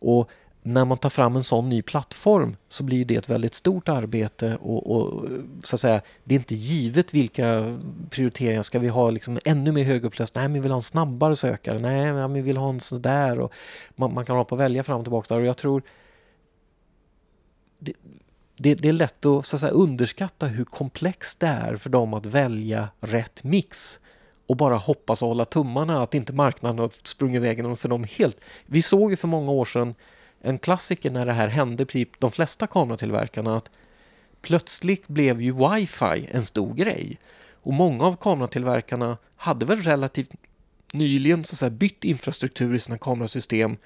[0.00, 0.30] Och
[0.62, 4.58] när man tar fram en sån ny plattform så blir det ett väldigt stort arbete
[4.60, 5.24] och, och,
[5.62, 7.76] så att säga, det är inte givet vilka
[8.10, 8.62] prioriteringar.
[8.62, 10.34] Ska vi ha liksom ännu mer högupplöst?
[10.34, 11.78] Nej, men vi vill ha en snabbare sökare.
[11.78, 13.38] Nej, men vi vill ha en sådär.
[13.38, 13.52] Och
[13.96, 15.82] man, man kan hålla på och välja fram och tillbaka där och jag tror
[17.78, 17.92] det,
[18.56, 22.14] det, det, är lätt att, så att säga, underskatta hur komplext det är för dem
[22.14, 24.00] att välja rätt mix
[24.46, 28.40] och bara hoppas och hålla tummarna att inte marknaden har sprungit vägen för dem helt.
[28.66, 29.94] Vi såg ju för många år sedan
[30.40, 33.70] en klassiker när det här hände, typ de flesta kameratillverkarna, att
[34.42, 37.18] plötsligt blev ju wifi en stor grej.
[37.62, 40.30] Och många av kameratillverkarna hade väl relativt
[40.92, 43.76] nyligen så att säga, bytt infrastruktur i sina kamerasystem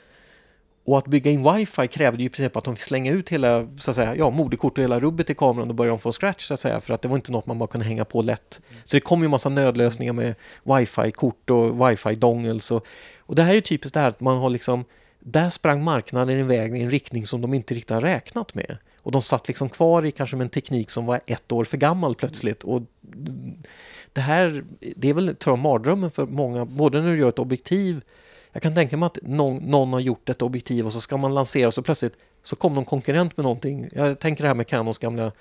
[0.85, 3.68] och att bygga in wifi krävde ju i princip att de fick slänga ut hela,
[3.76, 6.47] så att säga, ja, moderkort och hela rubbet i kameran och börja om från scratch
[6.47, 8.61] så att säga, för att det var inte något man bara kunde hänga på lätt.
[8.85, 12.87] Så det kom ju en massa nödlösningar med wifi-kort och wifi-dongles och,
[13.18, 14.85] och det här är typiskt det här att man har liksom,
[15.20, 18.76] där sprang marknaden iväg i en riktning som de inte riktigt har räknat med.
[19.03, 21.76] Och de satt liksom kvar i kanske med en teknik som var ett år för
[21.76, 22.62] gammal plötsligt.
[22.62, 22.83] Och
[24.12, 24.64] det här,
[24.97, 28.01] det är väl tror jag mardrömmen för många, både när du gör ett objektiv
[28.53, 31.34] jag kan tänka mig att någon, någon har gjort ett objektiv och så ska man
[31.34, 33.88] lansera och så plötsligt så kom någon konkurrent med någonting.
[33.92, 35.32] Jag tänker det här med Canons gamla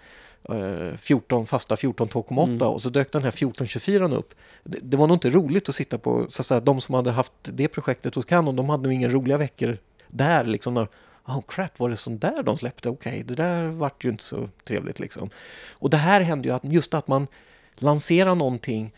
[0.50, 2.62] eh, 14 fasta 14 2,8 mm.
[2.62, 4.34] och så dök den här 1424 upp.
[4.64, 7.12] Det, det, var nog inte roligt att sitta på, så att säga, de som hade
[7.12, 10.74] haft det projektet hos Canon, de hade nog inga roliga veckor där liksom.
[10.74, 10.88] När,
[11.26, 12.90] oh crap, var det sån där de släppte?
[12.90, 15.30] Okej, okay, det där vart ju inte så trevligt liksom.
[15.72, 17.28] Och det här hände ju att just att man
[17.76, 18.94] lanserar någonting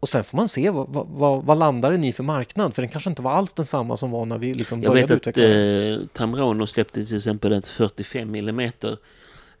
[0.00, 2.90] och sen får man se vad, vad, vad landar den i för marknad, för den
[2.90, 5.42] kanske inte var alls densamma som var när vi liksom började utveckla.
[5.42, 8.72] Jag vet att eh, Tamrono släppte till exempel ett 45 mm eh,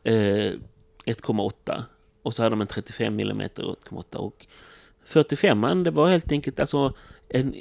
[0.04, 1.82] 1,8
[2.22, 4.46] och så hade de en 35 mm 1,8 och
[5.04, 6.92] 45 det var helt enkelt alltså
[7.28, 7.54] en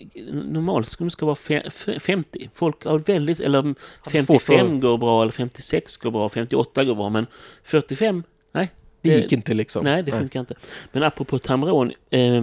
[0.51, 1.69] normal skulle ska vara
[1.99, 2.49] 50.
[2.53, 3.75] Folk har väldigt, eller
[4.09, 7.27] 55 går bra, eller 56 går bra, 58 går bra, men
[7.63, 8.71] 45, nej,
[9.01, 9.83] det gick inte liksom.
[9.83, 10.41] Nej, det funkar nej.
[10.49, 10.55] inte.
[10.91, 11.91] Men apropå Tamron.
[12.09, 12.41] Eh,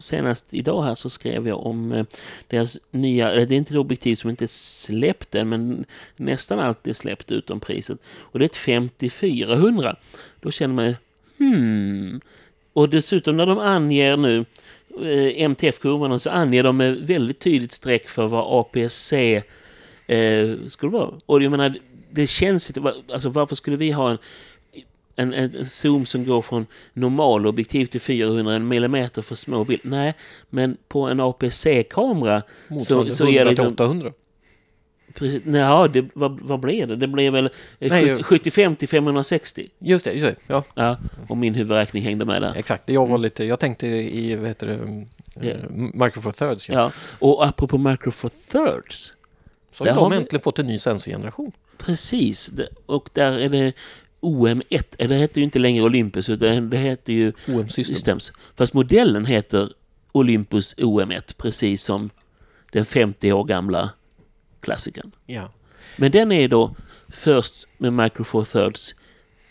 [0.00, 2.04] senast idag här så skrev jag om eh,
[2.48, 4.48] deras nya, eh, det är inte ett objektiv som inte är
[4.86, 5.84] släppt än, men
[6.16, 7.98] nästan alltid släppt utom priset.
[8.18, 9.96] Och det är ett 5400.
[10.40, 10.94] Då känner man,
[11.38, 12.20] hmm.
[12.72, 14.44] Och dessutom när de anger nu
[15.00, 19.42] eh, MTF-kurvorna så anger de med väldigt tydligt streck för vad APS-C
[20.06, 21.10] eh, skulle vara.
[21.26, 21.74] Och jag menar,
[22.10, 24.18] det känns inte, alltså varför skulle vi ha en
[25.20, 29.88] en, en zoom som går från normalobjektiv till 400 mm för små bilder.
[29.88, 30.14] Nej,
[30.50, 32.42] men på en APC-kamera
[32.82, 33.54] så, så ger det...
[33.54, 34.12] till 800?
[35.14, 36.96] Precis, nej, det, vad, vad blir det?
[36.96, 39.68] Det blir väl nej, 70, 75 till 560?
[39.78, 40.36] Just det, just det.
[40.46, 40.64] Ja.
[40.74, 40.98] ja.
[41.28, 42.54] Och min huvudräkning hängde med där.
[42.56, 45.06] Exakt, jag var lite, jag tänkte i, vad heter det,
[45.46, 45.70] yeah.
[45.70, 46.68] Micro Four Thirds.
[46.68, 46.74] Ja.
[46.74, 49.12] ja, och apropå Micro Four Thirds.
[49.72, 51.52] Så har de äntligen fått en ny sensorgeneration.
[51.78, 52.50] Precis,
[52.86, 53.72] och där är det
[54.20, 57.86] OM1, det heter ju inte längre Olympus utan det heter ju OM Systems.
[57.86, 58.32] Systems.
[58.56, 59.72] Fast modellen heter
[60.12, 62.10] Olympus OM1 precis som
[62.72, 63.90] den 50 år gamla
[64.60, 65.12] klassikern.
[65.26, 65.48] Ja.
[65.96, 66.74] Men den är då
[67.08, 68.94] först med Micro Four Thirds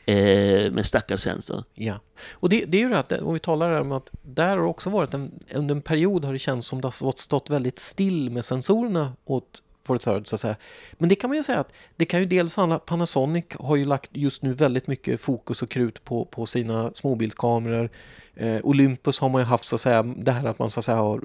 [0.06, 0.86] eh, med
[1.20, 1.64] sensor.
[1.74, 2.00] Ja,
[2.32, 4.90] och det, det är ju det att om vi talar om att där har också
[4.90, 8.46] varit en, under en period har det känts som det har stått väldigt still med
[8.46, 10.56] sensorerna åt for third så att säga.
[10.94, 13.86] Men det kan man ju säga att det kan ju dels handla, Panasonic har ju
[13.86, 17.90] lagt just nu väldigt mycket fokus och krut på, på sina småbildskameror.
[18.36, 20.86] Eh, Olympus har man ju haft så att säga det här att man så att
[20.86, 21.22] säga har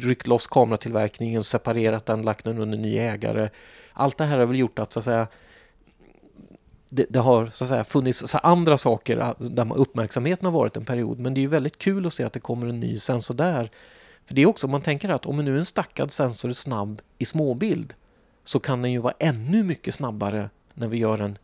[0.00, 3.48] ryckt loss kameratillverkningen, separerat den, lagt den under ny ägare.
[3.92, 5.26] Allt det här har väl gjort att så att säga
[6.88, 10.84] det, det, har så att säga, funnits så andra saker där uppmärksamheten har varit en
[10.84, 11.18] period.
[11.18, 13.70] Men det är ju väldigt kul att se att det kommer en ny sensor där
[14.30, 17.24] för det är också, man tänker att om nu en stackad sensor är snabb i
[17.24, 17.94] småbild
[18.44, 21.38] så kan den ju vara ännu mycket snabbare när vi gör en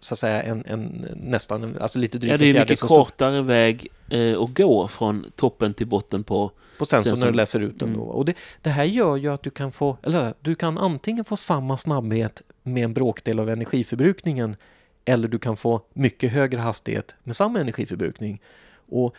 [0.00, 3.88] så att säga en, en nästan, alltså lite drygt Ja, det är mycket kortare väg
[4.10, 7.88] eh, att gå från toppen till botten på på sensorn när du läser ut den.
[7.88, 8.00] Mm.
[8.00, 11.36] Och det, det, här gör ju att du kan få, eller du kan antingen få
[11.36, 14.56] samma snabbhet med en bråkdel av energiförbrukningen
[15.04, 18.40] eller du kan få mycket högre hastighet med samma energiförbrukning.
[18.88, 19.14] Och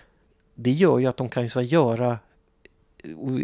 [0.56, 2.18] det gör ju att de kan så göra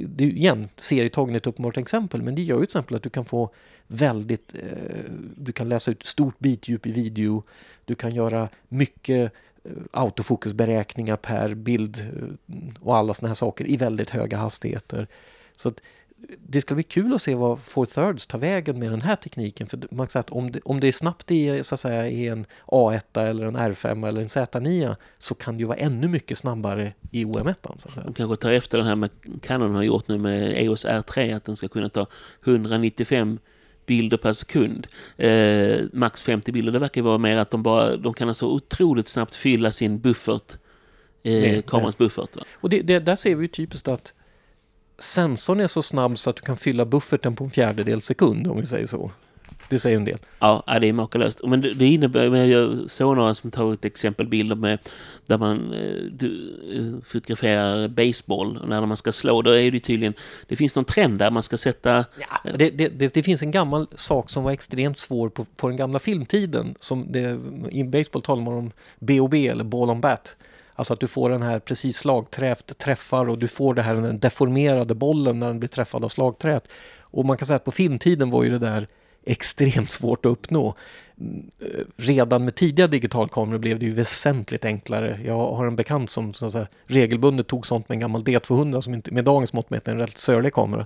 [0.08, 3.10] det är igen serietagen ett uppenbart exempel, men det gör ju till exempel att du
[3.10, 3.50] kan få
[3.88, 7.44] väldigt, eh, du kan läsa ut stort bitdjup i video,
[7.86, 9.32] du kan göra mycket
[9.64, 15.08] eh, autofokusberäkningar per bild eh, och alla sådana här saker i väldigt höga hastigheter.
[15.58, 15.82] Så att
[16.48, 19.68] det ska bli kul att se vad Four Thirds tar vägen med den här tekniken.
[19.68, 22.28] För man säga att om det, om det är snabbt i, så att säga, i
[22.28, 26.38] en A1 eller en R5 eller en Z9 så kan det ju vara ännu mycket
[26.38, 27.56] snabbare i OM1.
[27.64, 28.06] Så att säga.
[28.06, 29.10] De kanske tar efter den här med
[29.42, 32.08] Canon har gjort nu med EOS R3 att den ska kunna ta
[32.46, 33.40] 195
[33.86, 34.88] bilder per sekund.
[35.18, 36.72] Eh, max 50 bilder.
[36.72, 40.58] Det verkar vara mer att de bara de kan alltså otroligt snabbt fylla sin buffert.
[41.24, 42.36] Eh, kamerans buffert.
[42.36, 42.44] Va?
[42.54, 44.14] Och det, det, där ser vi ju typiskt att
[44.98, 48.60] sensorn är så snabb så att du kan fylla bufferten på en fjärdedel sekund om
[48.60, 49.12] vi säger så.
[49.70, 50.18] Det säger en del.
[50.40, 51.42] Ja, det är makalöst.
[51.44, 54.80] Men det, det innebär, men jag såg några som tar ett exempel bilder med
[55.26, 59.80] där man eh, du, eh, fotograferar baseball och när man ska slå, då är det
[59.80, 60.14] tydligen,
[60.48, 62.06] det finns någon trend där man ska sätta...
[62.20, 65.78] Ja, det, det, det, finns en gammal sak som var extremt svår på, på den
[65.78, 66.76] gamla filmtiden.
[66.80, 67.40] Som det,
[67.72, 70.36] I baseball talar man om BOB eller ball on bat.
[70.76, 74.20] Alltså att du får den här precis slagträft träffar och du får det här den
[74.20, 76.68] deformerade bollen när den blir träffad av slagträet.
[77.00, 78.88] Och man kan säga att på filmtiden var ju det där
[79.26, 80.76] extremt svårt att uppnå.
[81.62, 85.20] Eh, redan med tidiga digitalkameror blev det ju väsentligt enklare.
[85.26, 88.82] Jag har en bekant som så att säga, regelbundet tog sånt med en gammal D200
[88.82, 90.86] som inte, med dagens mått mätt är en rätt sörlig kamera.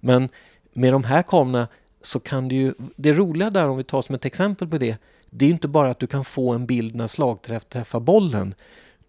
[0.00, 0.28] Men
[0.72, 1.68] med de här kamerorna
[2.02, 4.96] så kan du ju, det roliga där om vi tar som ett exempel på det,
[5.30, 8.54] det är inte bara att du kan få en bild när slagträff träffar bollen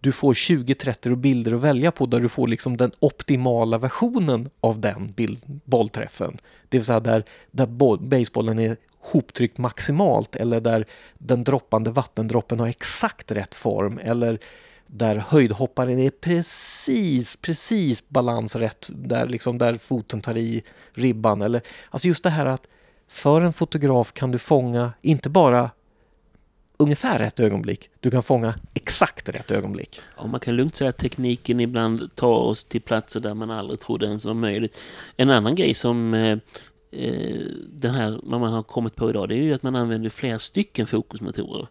[0.02, 4.80] du får 20-30 bilder att välja på där du får liksom den optimala versionen av
[4.80, 6.38] den bild, bollträffen.
[6.68, 10.86] Det vill säga där, där basebollen är hoptryckt maximalt eller där
[11.18, 14.38] den droppande vattendroppen har exakt rätt form eller
[14.86, 21.42] där höjdhopparen är precis, precis balansrätt där, liksom där foten tar i ribban.
[21.42, 22.68] Eller, alltså just det här att
[23.08, 25.70] för en fotograf kan du fånga inte bara
[26.82, 27.90] ungefär rätt ögonblick.
[28.00, 30.00] Du kan fånga exakt rätt ögonblick.
[30.16, 33.80] Ja, man kan lugnt säga att tekniken ibland tar oss till platser där man aldrig
[33.80, 34.80] trodde ens var möjligt.
[35.16, 36.38] En annan grej som eh,
[36.90, 37.40] eh
[37.72, 40.86] den här man har kommit på idag, det är ju att man använder flera stycken
[40.86, 41.66] fokusmotorer.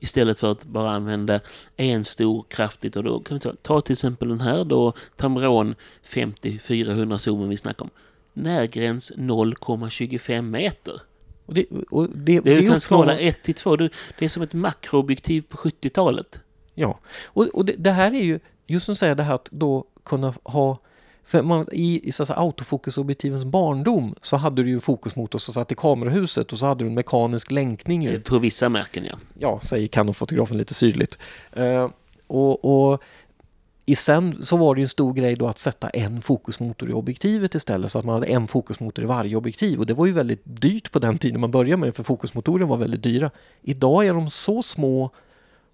[0.00, 1.40] Istället för att bara använda
[1.76, 2.96] en stor kraftigt.
[2.96, 5.74] Och då kan vi ta, ta till exempel den här då, Tamron
[6.04, 7.90] 50-400 zoomen vi snackar om.
[8.32, 11.00] Närgräns 0,25 meter.
[11.48, 13.76] Och det, och det, det, du kan skala 1 till 2.
[13.76, 16.40] Det är som ett makroobjektiv på 70-talet.
[16.74, 19.84] Ja, och, och det, det, här är ju just som säger det här att då
[20.04, 20.78] kunna ha
[21.24, 25.72] för man, I, i så säga, autofokusobjektivens barndom så hade du ju fokusmotor som satt
[25.72, 28.24] i kamerahuset och så hade du en mekanisk länkning ut.
[28.24, 29.18] På vissa märken ja.
[29.38, 31.18] Ja, säger Canon-fotografen lite syrligt.
[31.58, 31.88] Uh,
[32.26, 33.02] och, och
[33.88, 37.54] i sen så var det en stor grej då att sätta en fokusmotor i objektivet
[37.54, 40.42] istället så att man hade en fokusmotor i varje objektiv och det var ju väldigt
[40.44, 43.30] dyrt på den tiden man började med det för fokusmotorer var väldigt dyra.
[43.62, 45.10] Idag är de så små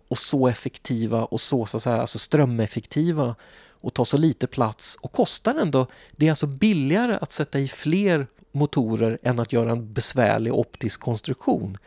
[0.09, 3.35] och så effektiva och så, så att säga, alltså strömeffektiva
[3.71, 5.87] och tar så lite plats och kostar ändå.
[6.17, 11.01] Det är alltså billigare att sätta i fler motorer än att göra en besvärlig optisk
[11.01, 11.79] konstruktion.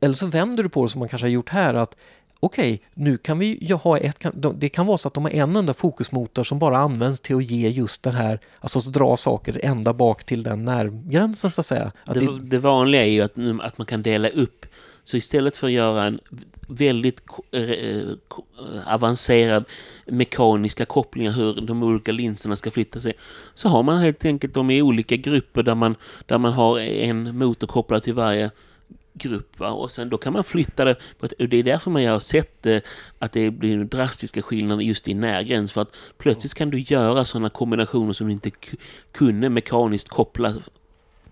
[0.00, 1.96] Eller så vänder du på det som man kanske har gjort här att
[2.40, 5.30] okej, okay, nu kan vi ju ha ett, det kan vara så att de har
[5.30, 9.16] en enda fokusmotor som bara används till att ge just den här, alltså att dra
[9.16, 11.92] saker ända bak till den nervgränsen så att säga.
[12.04, 13.32] Att det, det, det vanliga är ju att,
[13.62, 14.66] att man kan dela upp,
[15.04, 16.20] så istället för att göra en
[16.68, 17.22] väldigt
[17.52, 18.08] eh,
[18.86, 19.64] avancerad
[20.06, 23.12] mekaniska kopplingar hur de olika linserna ska flytta sig.
[23.54, 25.94] Så har man helt enkelt dem i olika grupper där man,
[26.26, 28.50] där man har en motor kopplad till varje
[29.12, 29.58] grupp.
[29.58, 29.70] Va?
[29.70, 30.96] Och sen då kan man flytta det.
[31.18, 32.78] På ett, och det är därför man har sett eh,
[33.18, 35.72] att det blir drastiska skillnader just i närgräns.
[35.72, 38.50] För att plötsligt kan du göra sådana kombinationer som du inte
[39.12, 40.54] kunde mekaniskt koppla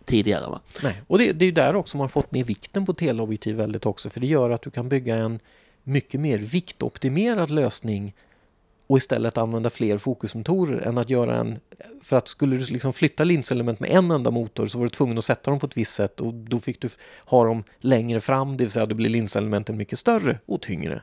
[0.04, 0.50] tidigare.
[0.50, 0.60] Va?
[0.82, 3.86] Nej, och det, det är där också man har fått ner vikten på teleobjektiv väldigt
[3.86, 4.10] också.
[4.10, 5.40] För det gör att du kan bygga en
[5.82, 8.14] mycket mer viktoptimerad lösning
[8.88, 11.58] och istället använda fler fokusmotorer än att göra en...
[12.02, 15.18] För att skulle du liksom flytta linselement med en enda motor så var du tvungen
[15.18, 16.88] att sätta dem på ett visst sätt och då fick du
[17.24, 21.00] ha dem längre fram, det vill säga då blir linselementen mycket större och tyngre.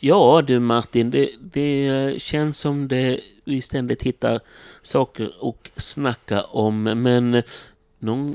[0.00, 4.40] Ja du Martin, det, det känns som det vi ständigt hittar
[4.82, 7.42] saker och snacka om men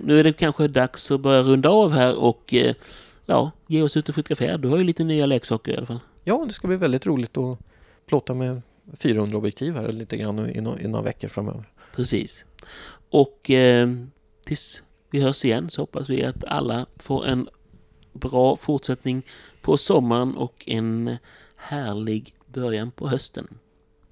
[0.04, 2.76] nu är det kanske dags att börja runda av här och eh,
[3.26, 4.58] ja, ge oss ut och fotografera.
[4.58, 6.00] Du har ju lite nya leksaker i alla fall.
[6.24, 7.60] Ja, det ska bli väldigt roligt att
[8.14, 8.62] plåta med
[8.98, 11.70] 400 objektiv här lite grann i, no i några veckor framöver.
[11.96, 12.46] Precis.
[13.10, 13.90] Och eh,
[14.46, 17.50] tills vi hörs igen så hoppas vi att alla får en
[18.14, 19.22] bra fortsättning
[19.62, 21.18] på sommaren och en
[21.56, 23.48] härlig början på hösten.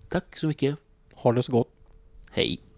[0.09, 0.75] Tack så mycket.
[1.13, 1.69] Ha det så gott.
[2.31, 2.70] Hej!